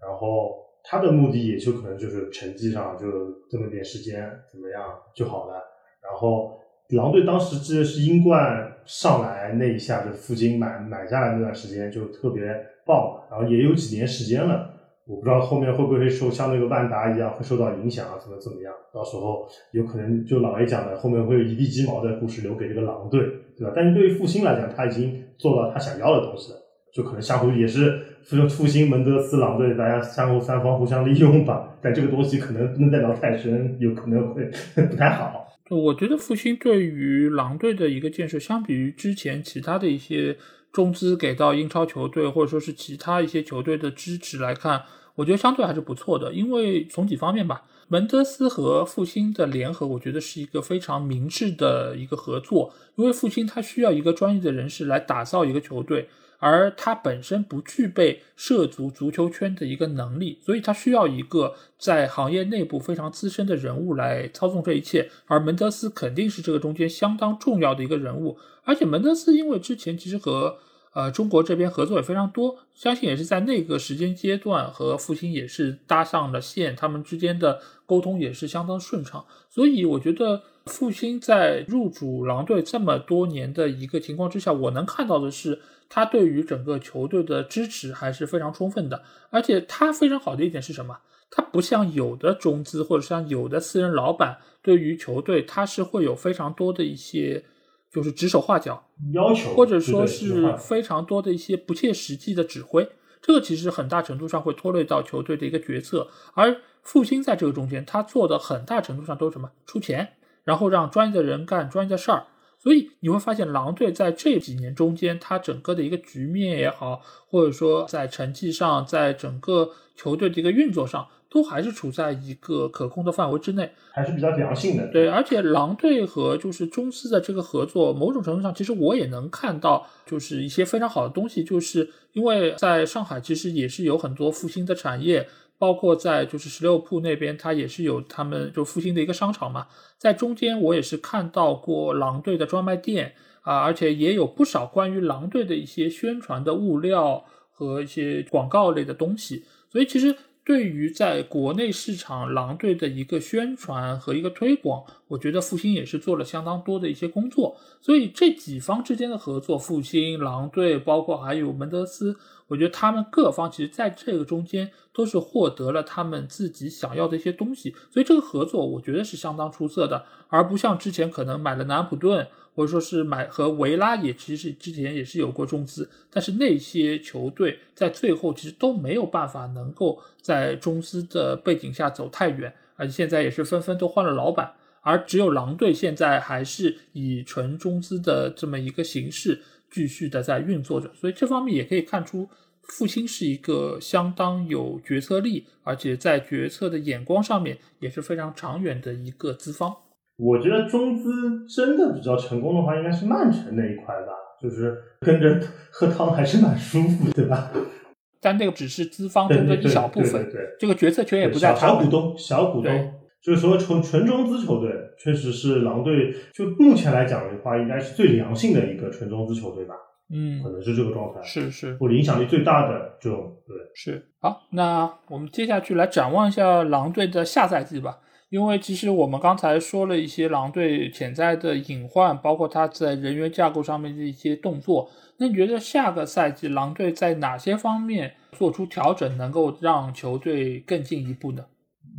[0.00, 3.06] 然后他的目的也就可能就是成绩上就
[3.50, 4.82] 这么点时间怎么样
[5.14, 5.54] 就好了。
[6.02, 6.58] 然后
[6.90, 12.42] 狼队当时记得是英冠上来那一下，就复兴买买下来那段时间就特别
[12.84, 14.72] 爆，然后也有几年时间了。
[15.08, 18.74] 我不知道后面会不会受像那个万达一样会受到影响啊，怎么怎么样？
[18.92, 23.20] 到时候有可能就老 A 讲的，后面会有一地鸡毛的故事留给这个狼队，
[23.56, 23.72] 对吧？
[23.74, 26.58] 但是对于复兴来讲，他已经做到他想要的东西了，
[26.96, 31.76] 就可能相互也是复复兴门德斯狼队，大家相互三方互相利用吧。
[31.82, 34.50] 但这个东西可能不能再聊太深，有可能会
[34.86, 35.46] 不太好。
[35.68, 40.38] 我觉得复兴对于狼队的一个建设，相比于之前其他的一些。
[40.72, 44.82] 中资给到英超球队或者说是其他一些球队的支持来看，
[45.14, 46.34] 我觉得相对还是不错的。
[46.34, 52.74] 因为从几方面吧，门德斯和复兴的联合，我觉得是一个非常明智的一个合作。
[52.96, 65.10] 因为复兴他需要一个专业的人士来打造一个球队，而他本身不具备涉足足球圈的一个能力，所以他需要一个在行业内部非常资深的人物来操纵这一切。
[65.26, 68.38] 而门德斯肯定是这个中间相当重要的一个人物。
[68.64, 70.58] 而且门德斯因为之前其实和
[70.92, 79.22] 呃，中国这边合作也非常多，相信也是在那个时间阶段和复兴也是搭上了线，他们之间的沟通也是相当顺畅。
[79.50, 89.02] 所以我觉得复兴在入主狼队这么多年的一个情况之下，我能看到的是他对于整个球队的支持还是非常充分的。
[89.30, 90.98] 而且他非常好的一点是什么？
[91.30, 97.44] 他不像有的中资或者像有的私人老板，对于球队他是会有非常多的一些。
[97.88, 102.86] 就是指手画脚，要求或者说是非常多的一些不切实际的指挥，
[103.22, 106.06] 这个其实很大程度上会拖累到球队的一个决策。
[106.34, 109.50] 而复兴在这个中间，他做的很大程度上都是什么？
[109.64, 110.14] 出钱，
[110.44, 112.26] 然后让专业的人干专业的事儿。
[112.58, 121.06] 所以你会发现，狼队在这几年中间，它整个的一个局面也好，或者说在成绩上，在整个球队的一个运作上。
[121.28, 124.86] 都还是处在一个可控的范围之内，还是比较良性的。
[124.92, 131.42] 对，而且狼队和就是中斯的这个合作，某种程度上，其实我也能看到，就是一些非常好的东西。
[131.42, 135.28] 就是因为在上海，其实也是有很多复兴的产业，
[135.58, 139.66] 包括在就是十六铺那边，它也是有他们就复兴的一个商场嘛。
[139.98, 149.44] 在中间，我也是看到过狼队的专卖店啊，而且也有不少关于狼队的一些宣传的物料和一些广告类的东西。
[149.70, 150.16] 所以其实。
[150.46, 157.56] 对于在国内市场狼队的一个宣传和一个推广，我觉得复兴也是做了相当多的一些工作。
[157.80, 162.16] 所以这几方之间的合作，复兴、狼队，包括还有门德斯，
[162.46, 167.74] 我觉得他们各方其实在这个中间都是获得了他们自己想要的一些东西。
[167.90, 192.28] 所以这个合作，我觉得是相当出色的，而不像之前可能买了南普顿，或者说是买和维拉也其实之前也是有过中资，但是那些球队在最后其实都没有办法能够在中资的背景下走太远，而且现在也是纷纷都换了老板，而只有狼队现在还是以纯中资的这么一个形式继续的在运作着，所以这方面也可以看出。
[192.68, 199.72] 复兴是一个相当有决策力，而且在决策的眼光上面也是非常长远的一个资方。
[200.16, 205.40] 我觉得中资真的比较成功的话，应该是曼城那一块吧，就是跟着
[205.70, 207.50] 喝汤还是蛮舒服，对吧？
[208.20, 219.74] 但这个只是资方中的一小部分，对这个决策权也不在小股东，小股东，就是说纯纯中资球队，确实是狼队，就目前来讲的话，应该是最良性的一个纯中资球队吧。
[220.08, 224.06] 嗯，可能是这个状态，是是，或者影响力最大的这种，对，是。
[224.20, 227.98] 好，那我们接下去来展望一下狼队的下赛季吧。
[228.28, 234.90] 因为其实我们刚才说了一些狼队潜在的隐患，包括他在人员架构上面的一些动作。
[235.18, 241.46] 那你觉得下个赛季狼队在哪些方面做出调整，能够让球队更进一步呢？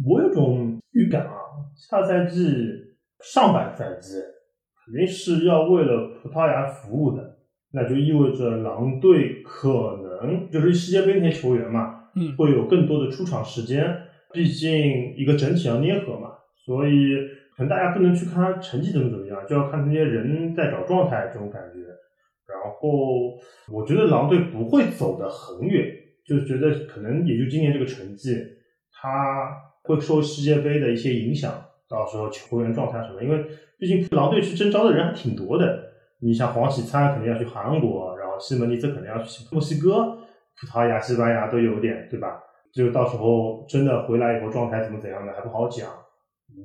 [0.06, 1.34] 我有种预感啊，
[1.76, 2.46] 下赛季
[3.22, 4.18] 上半赛季
[4.86, 7.38] 肯定是要为了葡萄牙服务的。
[7.72, 13.84] 那就意味着狼队可能就是世界杯那些球员嘛，嗯，会有更多的出场时间。
[14.34, 16.32] 毕竟一个整体要捏合嘛，
[16.66, 17.16] 所以
[17.56, 21.80] 可能大家不能去看他成绩怎么怎么样，就要看那些人在找状态这种感觉。
[22.48, 23.38] 然后
[23.72, 25.86] 我觉得狼队不会走得很远，
[26.26, 28.36] 就觉得可能也就今年这个成绩，
[28.92, 29.52] 他
[29.84, 31.52] 会受世界杯的一些影响，
[31.90, 33.46] 到时候球员状态什么，因为
[33.78, 35.84] 毕竟狼队去征召的人还挺多的。
[36.20, 40.16] 你像黄喜灿肯定要去韩国，然后西门尼斯肯定要去墨西哥、
[40.60, 42.42] 葡萄牙、西班牙都有点，对吧？
[42.74, 45.90] 就到时候真的回来以后状态怎么怎样的还不好讲，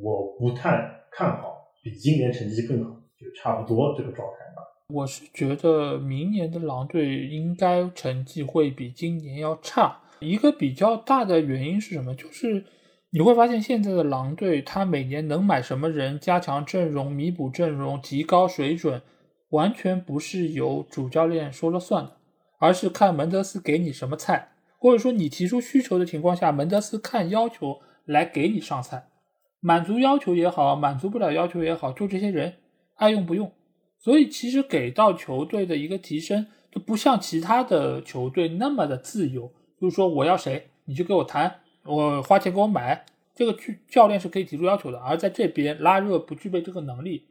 [0.01, 4.63] 我不太看好，比今年成绩更好，就差不多这个状态吧。
[4.89, 12.15] 我是觉得明年的狼队应该成绩会比今年要差，一个比较大的原因是什么？
[12.15, 12.65] 就是
[13.11, 19.03] 你会发现现在的狼队，他每年能买什么人，加强阵容、弥补阵容、提高水准。
[19.51, 22.13] 完全不是由主教练说了算的，
[22.59, 24.52] 而是看门德斯给你什么菜，
[24.83, 29.07] 或者说你提出需求的情况下，门德斯看要求来给你上菜，
[29.61, 32.55] 满足要求也好，满足不了要求也好，就这些人
[32.97, 33.53] 爱用不用。
[34.01, 43.05] 所以其实给到球队的一个提升，就不像其他的球队那么的自由，就是说我要谁你就给我谈，我花钱给我买，
[43.37, 44.99] 这个去教练是可以提出要求的。
[44.99, 47.29] 而在这边拉热不具备这个能力，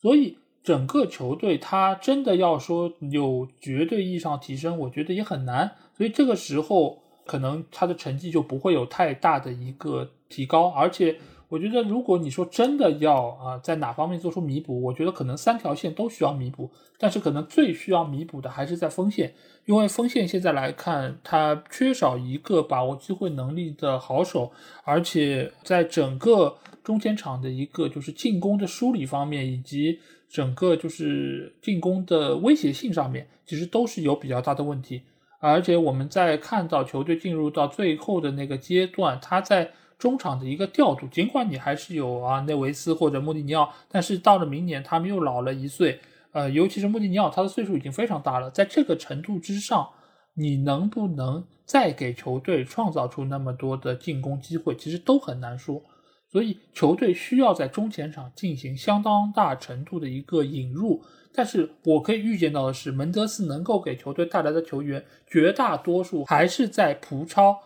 [0.00, 0.38] 所以。
[0.64, 5.72] 整个球队，他真的要说有绝对意义上提升，我觉得也很难。
[5.96, 10.68] 所以这个时候，可能他的成绩就不会有太大的一个提高。
[10.68, 11.16] 而且，
[11.48, 16.70] 我觉得如果你说真的要啊，在哪方面做出弥补，我觉得可能三条线都需要弥补。
[16.98, 19.34] 但是，可能最需要弥补的还是在锋线，
[19.66, 24.50] 因为锋线现在来看，他缺少一个把握机会能力的好手，
[24.84, 35.02] 而且在整个中前场的一个就是进攻的梳理方面，以及整个就是进攻的威胁性上面，其实都是有比较大的问题。
[35.50, 46.00] 而且我们在看到球队进入到最后的那个阶段，他在中场的一个调度，尽管你还是有啊内维斯或者穆蒂尼奥，但是到了明年他们又老了一岁。
[46.32, 49.86] 呃，尤其是穆蒂尼奥，他的岁数已经非常大了，在这个程度之上，
[50.34, 55.82] 你能不能再给球队创造出那么多的进攻机会，其实都很难说。
[56.30, 61.02] 所以球队需要在中前场进行相当大程度的一个引入，
[61.34, 67.58] 但是我可以预见到的是，门德斯能够给球队带来的球员，绝大多数还是在葡超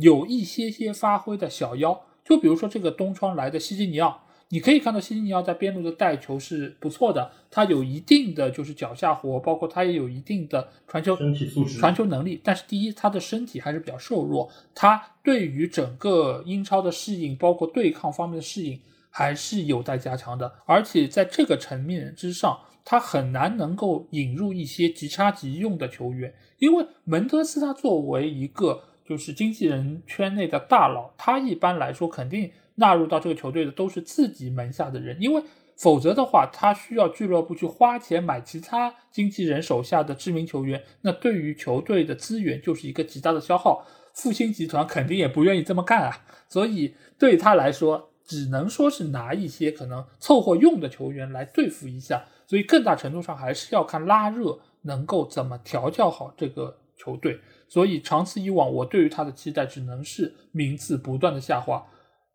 [0.00, 4.22] 有一些些发挥的小妖，就比如说这个东窗来的西基尼奥。
[4.52, 12.40] 你可以看到西西尼奥在边路的带球是不错的，他有一定的就是脚下活，包括他也有一定的传球身体素质、传球能力。
[12.42, 20.52] 但是第一，他的身体还是比较瘦弱，他对于整个英超的适应，包括对抗方面的适应，还是有待加强的。
[20.66, 32.50] 而且在这个层面之上，他很难能够引入一些即插即用的球员，因为门德斯他作为一个就是经纪人圈内的大佬，他一般来说肯定。
[32.76, 35.42] 纳入到这个球队的都是自己门下的人，因为
[35.76, 43.84] 否则的话，他需要俱乐部去花钱买其他经纪人手下的知名球员，那对于球队的资源就是一个极大的消耗。
[44.14, 52.24] 复兴集团肯定也不愿意这么干啊，所以对他来说，只能说是拿一些可能凑合用的球员来对付一下。
[52.50, 57.38] 所以更大程度上还是要看拉热能够怎么调教好这个球队。
[57.68, 61.80] 所以长此以往，我对于他的期待只能是名次不断的下滑。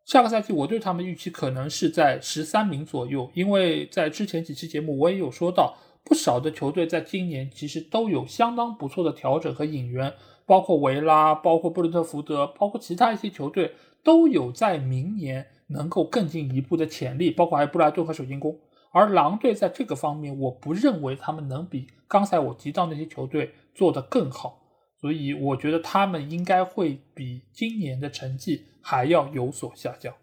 [0.05, 5.75] 下个赛季我对他们预期可能是在十三名左右，因为在之前几期节目我也有说到，
[6.05, 10.13] 不少的球队在今年其实都有相当不错的调整和引援，
[10.45, 18.57] 包括维拉，包括布伦特福德，包括其他一些球队都有在明年能够更进一步的潜力，包括还有布莱顿和水晶宫。
[18.95, 24.57] 而狼队在这个方面，我不认为他们能比刚才我提到那些球队做得更好，
[25.01, 30.13] 所以我觉得他们应该会比今年的成绩还要有所下降。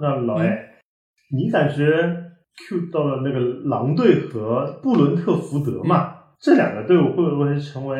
[0.00, 0.80] 那老艾，
[1.30, 1.84] 你感觉
[2.68, 3.38] Q 到了那个
[3.68, 6.12] 狼队和布伦特福德嘛？
[6.40, 7.96] 这两个队伍会不会成为？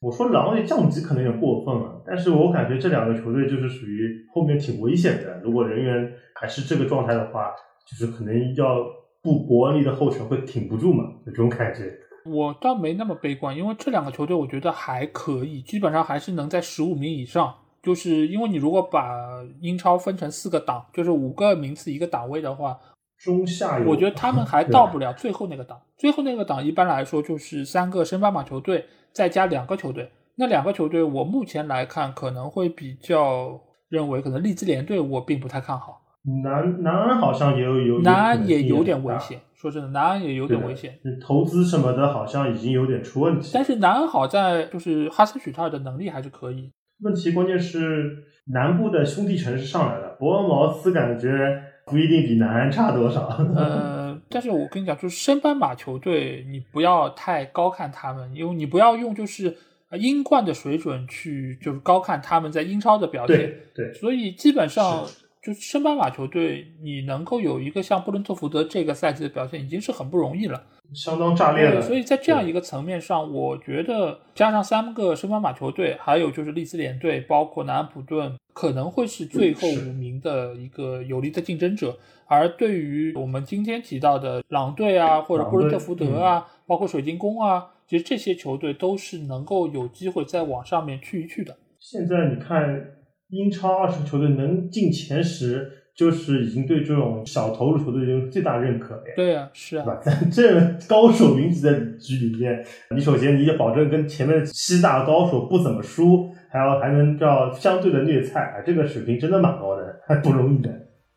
[0.00, 5.38] 我说狼队降级可能有点过分了，但是我感觉这两个球队就是属于后面挺危险的。
[5.44, 7.52] 如果人员还是这个状态的话，
[7.86, 9.01] 就是可能要。
[9.22, 11.04] 不，伯恩利的后尘会挺不住嘛？
[11.24, 11.92] 这种感觉，
[12.24, 17.54] 我倒没那么悲观，因为这两个球队我觉得还可以，基本上还是能在十五名以上。
[17.82, 22.78] 就是因为你如果把英超分成四个档，就是五个名次一个档位的话，
[23.18, 25.80] 中下游，我觉得他们还到不了最后那个档。
[25.96, 36.01] 最后那个档一般来说就是三个升班马球队再加两个球队，那两个球队我目前来看可能会比较认为，可能利兹联队我并不太看好。
[36.24, 40.96] 南南安好像也有有南安也有点危险，说真的，南安也有点危险。
[41.20, 43.50] 投资什么的，好像已经有点出问题。
[43.52, 46.70] 但是南安好在就是哈斯许特尔的能力还是可以。
[47.00, 53.26] 问题关键是南部的兄弟城市上来了，伯恩茅斯感觉不一定比南安差多少。
[53.56, 59.56] 呃，但是我跟你讲，就是升班马球队，你不要太高看他们，因为你不要用就是
[59.98, 63.36] 英冠的水准去就是高看他们在英超的表现。
[63.36, 65.04] 对对，所以基本上。
[65.42, 70.62] 就是升班马球队，你能够有一个像布伦特福德这个赛季的表现，已经是很不容易了，
[70.94, 71.82] 相当炸裂了。
[71.82, 81.98] 所以在这样一个层面上，我觉得加上三个升班马球队，还有就是利兹联队，包括南安普顿，可能会是最后五名的一个有力的竞争者。
[82.26, 91.56] 而对于我们今天提到的狼队啊，或者布伦特福德啊，包括水晶宫啊，其实这些球队都是能够有机会再往上面去一去的。
[91.80, 93.01] 现在你看。
[93.32, 99.02] 英超二十个球队能进前十，就是已经对这种小投入球队有最大认可了。
[99.16, 102.62] 对呀，是啊， 在这高手云集的局里面，
[102.94, 110.70] 你首先你得保证跟前面的七大高手不怎么输，还要还能叫相对的虐菜啊，这个水平真的蛮高的， 还不容易的。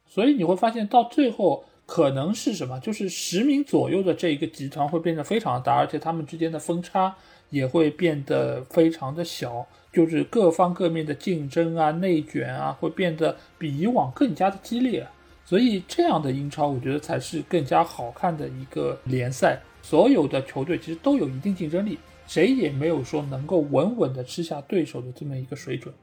[0.07, 7.13] 所以你会发现到最后可能是什么，就是十名左右的这一个集团会变得非常大，而且他们之间的分差
[7.49, 9.67] 也会变得非常的小。
[9.95, 15.07] 就是各方各面的竞争啊、内卷啊，会变得比以往更加的激烈，
[15.45, 19.57] 所以这样的英超，我觉得才是更加好看的一个联赛。
[19.81, 21.97] 所有的球队其实都有一定竞争力，
[22.27, 25.93] 谁也没有说能够稳稳的吃下对手的这么一个水准。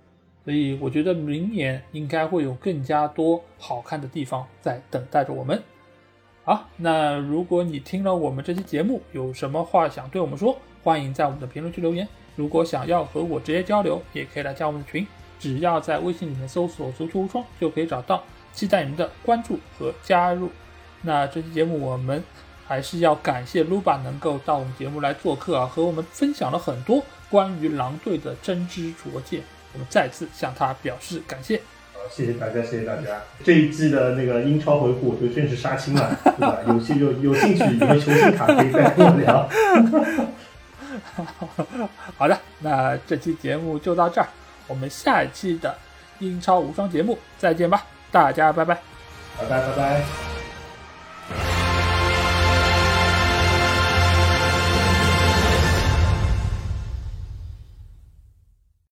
[0.44, 5.62] 所以我觉得明年应该会有更加多好看的地方在等待着我们。
[6.44, 12.08] 好，那如果你听了我们这期节目，有什么话想对我们说，欢迎在我们的评论区留言。
[12.36, 15.06] 如果想要和我直接交流，也可以来加我们的群，
[15.38, 18.22] 只要在微信里面搜索“足球无双”就可以找到。
[18.54, 20.50] 期待你们的关注和加入。
[21.00, 22.22] 那这期节目我们
[22.66, 29.40] 还是要感谢 Luba 能够到我们节目来做客啊，和我们分享了很多关于狼队的真知灼见。
[29.72, 31.56] 我们再次向他表示感谢。
[31.94, 33.22] 好，谢谢大家，谢谢大家。
[33.42, 36.58] 这一季的那个英超回顾，我就真是杀青了，对吧？
[36.68, 39.48] 有兴有有兴趣，你们球星卡可以再跟我聊。
[42.16, 44.26] 好的那这期节目就到这儿
[44.66, 45.76] 我们下一期的
[46.18, 48.78] 英超无双节目再见吧大家拜拜。
[49.38, 51.61] 拜拜拜拜。